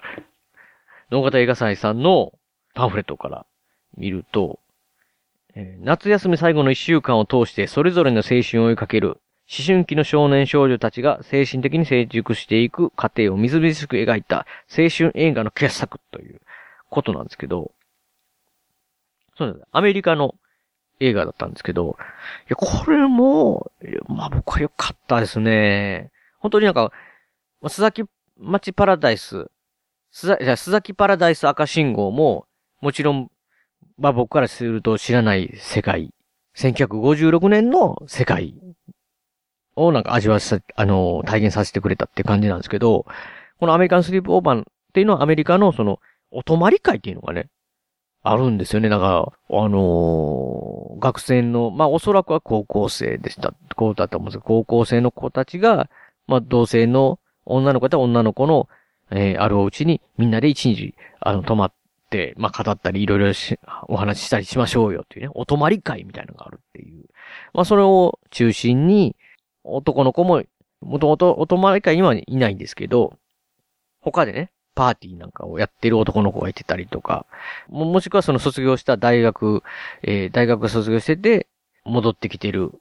[1.13, 2.33] 農方映画祭さんの
[2.73, 3.47] パンフレットから
[3.95, 4.59] 見ると、
[5.81, 9.21] 夏休み最後の一週間を通してそれぞれの青春を追いかける
[9.51, 16.41] 思春期の少年少女たちが精神的に成熟していく過程をみずみずしく描いた青春映画の傑作という
[16.91, 17.73] ことなんですけど、
[19.39, 19.67] そうです。
[19.73, 20.35] アメリカの
[21.01, 21.97] 映画だったんですけど、
[22.43, 23.73] いや、これも、
[24.07, 26.11] まあ僕は良かったですね。
[26.41, 26.93] 本当になんか、
[27.63, 28.05] 須崎
[28.37, 29.51] 町パラダイス、
[30.13, 32.47] 須崎、須崎パラダイス赤信号も、
[32.83, 33.31] もちろん、
[33.97, 36.13] まあ僕からすると知らない世界、
[36.55, 38.55] 1956年の世界
[39.79, 43.07] をなんか味わわせ、あの、体現させてくれたって感じなんですけど、
[43.61, 46.01] このアメリカンスリープオーバーっていうのはアメリカのその、
[46.31, 47.49] お泊まり会っていうのがね、
[48.23, 48.89] あるんですよね。
[48.89, 53.55] だから、あのー学生の、まあおそらくは高校生でした。
[53.77, 55.89] こうだと思うんですけど、高校生の子たちが、
[56.27, 58.69] まあ同性の女の子と女の子の、
[59.11, 61.73] えーあるお家にみんなで一日、あの、泊まっ
[62.11, 67.05] て、まあ語ったりいろいろし、お話ししたりしましょうよっていうね、お泊まり会みたいなのがあるっていう。
[67.55, 69.15] まあそれを中心に、
[69.65, 70.43] 男の子も、
[70.81, 73.15] もともとお泊まり会にいないんですけど、
[74.01, 77.27] 他でね、パーティーなんかをやってる男の子がいてたりとか、
[77.69, 79.63] ももしくはその卒業した大学、
[80.03, 81.49] えー大学卒業してて、
[81.85, 82.73] 戻ってきてる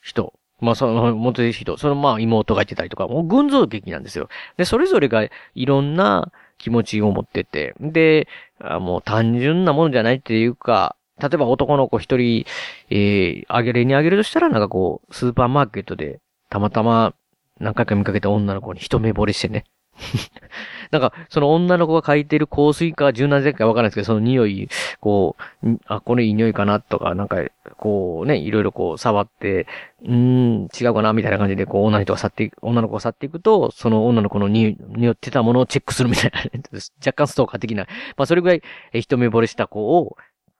[0.00, 0.34] 人。
[0.60, 4.28] まあ、その、元弟人、そのまあ妹が言ってたりとか、もう群像劇なんですよ。
[4.56, 8.28] で、それぞれがいろんな気持ちを持ってて、で、
[8.60, 12.44] あもう単純なものじゃないっていうか、例えば男の子一人、
[12.90, 17.14] えー、あげれにあげるとしたら、なんかこう、スーパーマーケットで、たまたま
[17.58, 19.64] 何回か見かけた女の子に一目惚れしてね。
[20.90, 24.68] なんか、その女の子が嗅いてる香水か柔軟剤かわからないですけど、その匂い、
[25.00, 27.38] こう、あ、これいい匂いかなとか、なんか、
[27.78, 29.66] こうね、いろいろこう触って、
[30.04, 34.76] うん、違うかなみたいな感じで、こう女の人が去っていく、女の子が去っていくと、その女の子の匂
[35.12, 36.40] ってたものをチェックするみたいな、
[37.04, 37.86] 若干ストーカー的な、
[38.16, 38.62] まあそれぐらい、
[38.92, 40.16] 一目惚れした子を、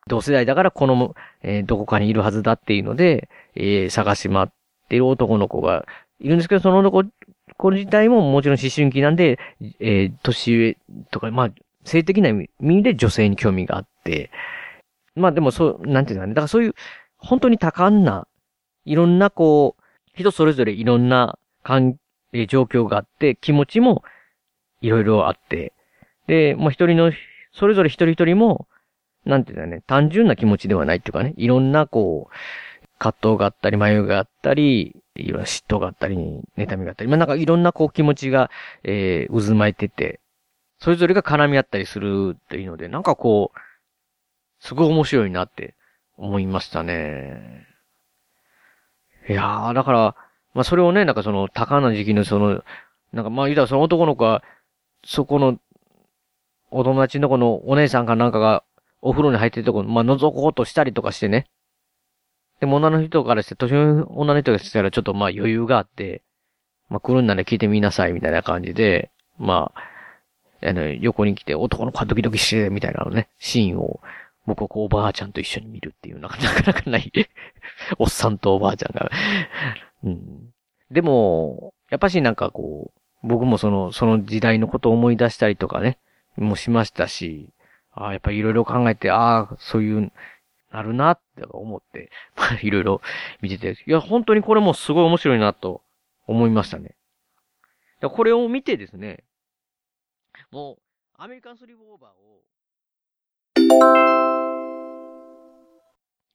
[0.09, 4.47] 同世代だからこの、えー、どこかにいるはずだっていうので、えー、探し回っ
[4.89, 5.85] てる男の子が
[6.21, 7.05] いるんですけど、その子
[7.57, 9.39] これ自体ももちろん思春期なんで、
[9.81, 10.77] えー、年上
[11.11, 11.51] とか、まあ、
[11.85, 14.31] 性的な意味で女性に興味があって、
[15.15, 16.75] まあでもそう、なんていうかね、だからそういう、
[17.19, 18.29] 本当に多感な、
[18.85, 19.83] いろんなこう、
[20.15, 21.97] 人それぞれいろんな関、
[22.33, 24.05] え、状況があって、気持ちも
[24.83, 25.73] いろいろあって、
[26.27, 27.13] で、もう一人の、
[27.53, 28.67] それぞれ一人一人も、
[29.27, 32.35] なんていうんだね、単純な気持ちではないっていうかね、いろんなこう、
[32.99, 36.17] 葛藤があったり、迷いがあったり、いろんな嫉妬があったり、
[36.57, 38.51] 妬みがあったり、まあなんかいろんなこう気持ちが、
[38.85, 40.21] えー、渦巻いてて、
[40.79, 43.59] それぞれが絡み合ったりするっていうので、なんかこう、
[44.65, 45.75] すごい面白いなって
[46.17, 47.67] 思いましたね。
[49.29, 50.17] いやー、だから、
[50.55, 52.63] まあそれをね、なんかその、高な時期のその、
[53.13, 54.43] なんかまあ言うたらその男の子が、
[55.05, 55.59] そこの、
[56.71, 58.63] お友達の子のお姉さんかなんかが、
[59.07, 61.47] お風呂に入ってるとこ、まあ覗こうとしたりとかしてね。
[62.61, 66.23] でも女の人からして、年の女の人がしたらちょっとまあ余裕があって、
[66.89, 74.01] まあ来るんなら聞いてみなさいみたいな感じで、まあ、あの、横に来て男の子はドキドキして、みたいなのね、シーンを、
[74.47, 77.13] 僕はこうおばあちゃんと一緒に見るっていう、なかなかない
[77.99, 79.11] おっさんとおばあちゃんが
[80.05, 80.53] うん。
[80.91, 85.99] でも、やっぱしなんかこう、僕もその、その時代のことを思い出したりとかね、
[86.37, 87.51] もしましたし、
[87.97, 90.13] ああ、やっぱりいろいろ考えて、ああ、そういう、
[90.71, 93.01] なるなって思って、 まあいろいろ
[93.41, 95.83] 見てて、いや、本当にこれもすごい面白いなと
[96.27, 96.95] 思いましたね。
[98.03, 99.25] これを見てですね、
[100.51, 100.79] もう、
[101.17, 102.43] アメリカンスリーブオーバーを、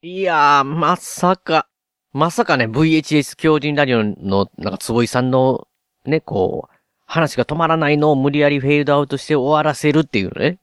[0.02, 1.68] いやー、まさか、
[2.12, 5.68] まさかね、VHS 狂人ラジオの、なんか、坪井さんの、
[6.06, 10.58] ね、こう、話が止まらないのを無理やりフェードアウトして終わらせるっていうね。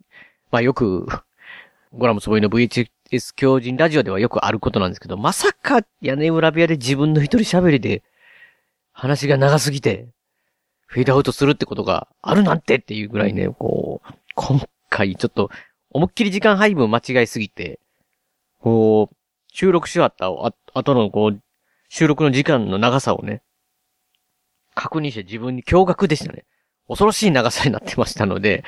[0.50, 1.06] まあよく、
[1.92, 8.02] ゴラム坪井の VHS 狂人ラジオではよくあることなんですけど、まさか屋根裏部屋で自分の一人喋りで、
[8.92, 10.08] 話が長すぎて、
[10.86, 15.50] フェードアウトするってことがあるなんてっていうぐらいね、こう、今回ちょっと、
[15.90, 17.78] 思いっきり時間配分間違いすぎて、
[18.60, 19.16] こう、
[19.52, 20.28] 収録し終わった
[20.74, 21.40] 後のこう、
[21.88, 23.42] 収録の時間の長さをね、
[24.74, 26.44] 確認して自分に驚愕でしたね。
[26.88, 28.64] 恐ろしい長さになってましたので、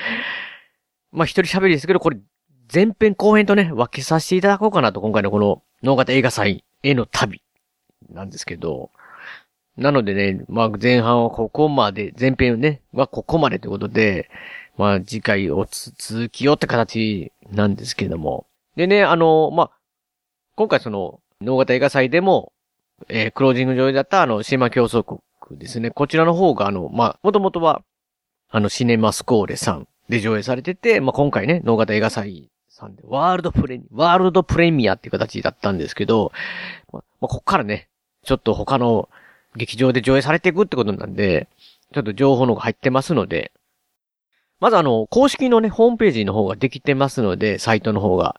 [1.13, 2.19] まあ一人喋りですけど、これ、
[2.73, 7.43] 前編後編とね、分けさせていただこうかなと、今回のこの、脳型映画祭への旅、
[8.13, 8.91] なんですけど、
[9.77, 14.31] なのでね、まあ前半はここまで、前編ね、はここまでということで、
[14.77, 18.47] まあ次回を続きよって形なんですけども。
[18.77, 19.71] でね、あの、まあ、
[20.57, 22.53] 今回その、脳型映画祭でも、
[23.09, 25.91] えー、クロージング上だったあの、シネマ競争国ですね。
[25.91, 27.83] こちらの方があの、まあ、もともとは、
[28.51, 36.33] あの、シネマスコーレさんで上映されてて、まあ、今回ね、脳型映画祭さんで、ワールドプレミ、ワールドプレミアっていう形だったんですけど、
[36.93, 37.89] まあ、こっからね、
[38.25, 39.09] ちょっと他の
[39.57, 41.49] 劇場で上映されていくってことなんで、
[41.95, 43.53] ちょっと情報の方が入ってますので、
[44.61, 48.39] まずあの、公式のね、ホームページの方ができてますので、サイトの方が。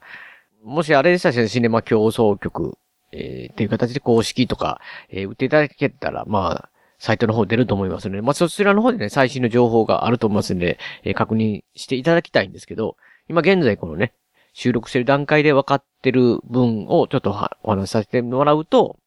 [0.64, 2.78] もしあれでしたら、シネマ競争局、
[3.12, 6.71] えー、っていう形で公式とか、えー、売っていただけたら、まあ、
[7.02, 12.96] サイトの方出ると思いますので、まあ、そちらの方でね、最新の情報があると思いますので、えー、確認していただきたいんですけど、
[13.28, 14.14] 今現在このね、
[14.54, 19.00] 収録してる段階で分かってる分をちょっとお話しさせてもらうと、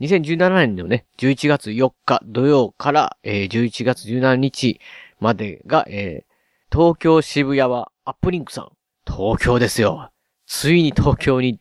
[0.00, 4.80] 2017年のね、11月4日土曜から、えー、11月17日
[5.20, 8.72] までが、えー、東京渋谷はアップリンクさん。
[9.06, 10.10] 東京ですよ。
[10.48, 11.60] ついに東京に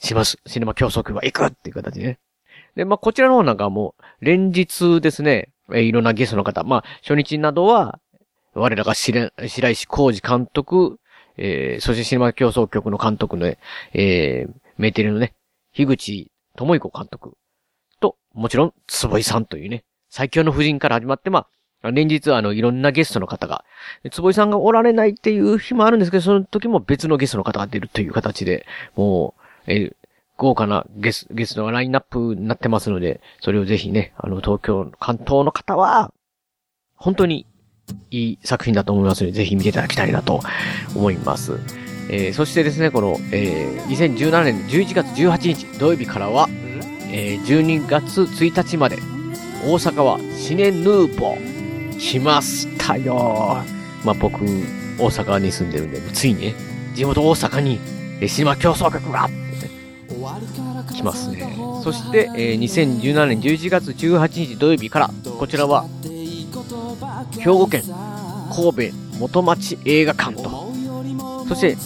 [0.00, 0.36] します。
[0.44, 2.18] シネマ競争局は行くっていう形でね。
[2.80, 8.00] で、まあ、こちらの方なんかもう、連日ですね、え、いろんなゲストの方、まあ、初日などは、
[8.54, 10.98] 我らが白石浩二監督、
[11.36, 15.34] えー、そしてシネマ競争局の監督の、えー、メーテルのね、
[15.74, 17.36] 樋口智彦監督
[18.00, 21.48] と、もちろん、坪井さんというね、最強の夫人から始まって、ま
[21.82, 23.62] あ、連日あの、いろんなゲストの方が、
[24.10, 28.64] 坪井さんがおられないっていう日もあるんですけど、その時も別のゲストの方が出るという形で、
[28.96, 29.34] も
[29.66, 29.94] う、えー、
[30.40, 36.14] 豪華なゲスゲストがラインナップになってますので、それをぜひね、あの、東京、関東の方は、
[36.94, 37.46] 本当に
[38.10, 40.40] いい作品だと思いますので、ぜひ見ていただきたいなと
[40.96, 41.58] 思います。
[42.08, 46.48] えー、そしてですね、この、えー、2017年11月18日土曜日からは、
[47.12, 48.96] えー、12月1日まで、
[49.66, 53.62] 大阪はシネヌーボー、来ましたよ
[54.06, 54.42] まあ、僕、
[54.98, 56.54] 大阪に住んでるんで、ついにね、
[56.94, 57.78] 地元大阪に、
[58.20, 59.28] えー、シネマ競争局が、
[60.10, 61.56] ね、来ますね。
[61.82, 65.86] そして、えー、2017年11月18日土曜日から、こちらは、
[67.38, 67.82] 兵庫県
[68.54, 70.72] 神戸元町映画館と、
[71.48, 71.76] そして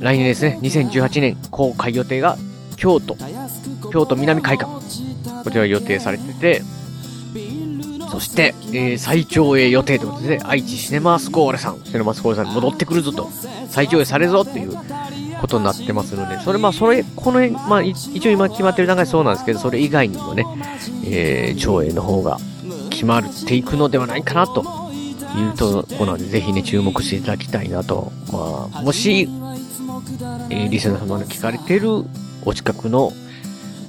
[0.00, 2.36] 来年ですね、2018年公開予定が
[2.76, 3.16] 京都、
[3.90, 4.70] 京都南会館、
[5.44, 6.62] こちら予定されてて、
[8.10, 13.30] そして、えー、再上映予定ということで、ね、愛知シネマスコーレさん、シネマスコーレさん戻ってくるぞと、
[13.68, 14.72] 再上映されるぞっていう
[15.46, 20.44] ことになってますので、それまあ、それ、この辺、まあ、一応今決まってる段階そうなんですけど、それ以外にもね、
[21.04, 22.38] えー、上映の方が
[22.90, 24.62] 決まっていくのではないかなと
[25.36, 28.12] いうところなので、ぜひね、注目していただきたいなと。
[28.32, 29.28] まあ、もし、
[30.50, 32.04] えー、リスナー様の聞かれてる
[32.44, 33.12] お近くの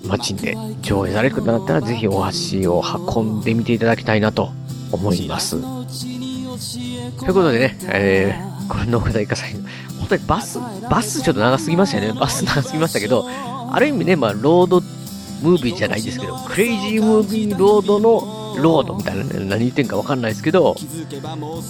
[0.05, 2.83] 街で上映されることになったら、ぜひお箸を
[3.15, 4.51] 運んでみていただきたいなと
[4.91, 5.59] 思います。
[5.59, 9.63] ということでね、えー、これのお題かさ本
[10.09, 12.19] 当にバス、バスちょっと長すぎましたよね。
[12.19, 13.25] バス長すぎましたけど、
[13.71, 14.81] ある意味ね、まあ、ロード
[15.41, 20.75] ムービーじゃないですけど、クレイジームービーロードのロードみたいな、ね、何言ってんかわかんないですけど、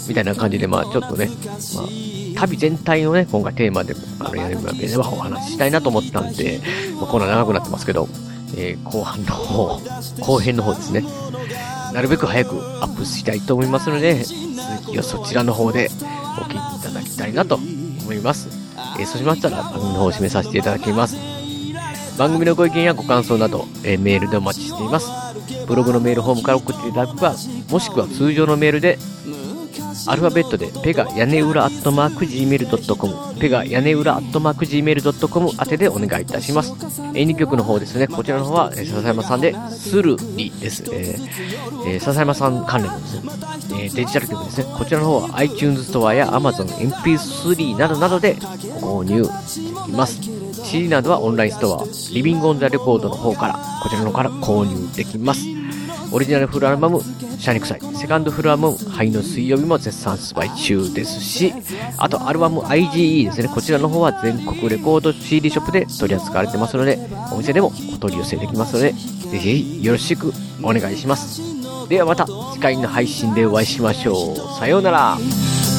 [0.07, 1.29] みたいな感じで、まあちょっとね、
[1.75, 1.85] まあ、
[2.39, 6.61] 旅全体のね、今回テーマで、あの、やるわけではお話ししたいなと思ったんで、
[6.95, 8.07] まあ、コーナ長くなってますけど、
[8.55, 9.81] えー、後半の方、
[10.21, 11.03] 後編の方ですね、
[11.93, 15.89] なるべく早くアップしたいと思いますので、続きをそちらの方で
[16.39, 17.59] お聞きいただきたいなと
[18.07, 18.47] 思います。
[18.97, 21.17] えー、そうしましたら番組の方を締めさせていただきます。
[22.17, 25.07] 番組のご意見やご感想など、えー、メールでお待ちしています。
[25.67, 27.35] ブログのメールフォームから送っていただくか、
[27.69, 28.97] もしくは通常のメールで、
[30.05, 36.73] アルファベットで、ペガ屋根裏アットマーク Gmail.com、ペガ屋根裏アットマーク Gmail.com 宛てでお願いいたします。
[37.13, 40.83] 演技曲の方ですね、こちらの方は、えー、笹山さんで、スルリです。
[40.91, 43.31] えーえー、笹山さん関連のですね、
[43.71, 50.19] えー、デジタル曲ですね、こちらの方は iTunes ストアや Amazon MP3 などなどで購入できます。
[50.63, 55.56] CD などはオンラインストア、リビングオンザレコードの方から、こちらの方から購入できます。
[56.11, 57.81] オリジナルフルアルバム、シャニクサイ。
[57.95, 61.53] セカンドフルアルバム、灰の水曜日も絶賛発売中ですし、
[61.97, 63.49] あとアルバム IGE ですね。
[63.49, 66.97] こちらの方は全国レコード CD ショップで取り扱われてますので、
[67.31, 70.31] お店でもお取り寄せできますので、ぜひぜひよろしく
[70.63, 71.41] お願いします。
[71.89, 74.59] ではまた次回の配信でお会いしましょう。
[74.59, 75.17] さようなら。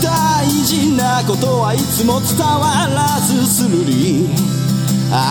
[0.03, 4.29] 大事なことはいつも伝わらずするり
[5.11, 5.27] 相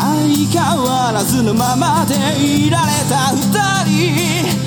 [0.51, 3.47] 変わらずのままでいられた二
[3.85, 4.66] 人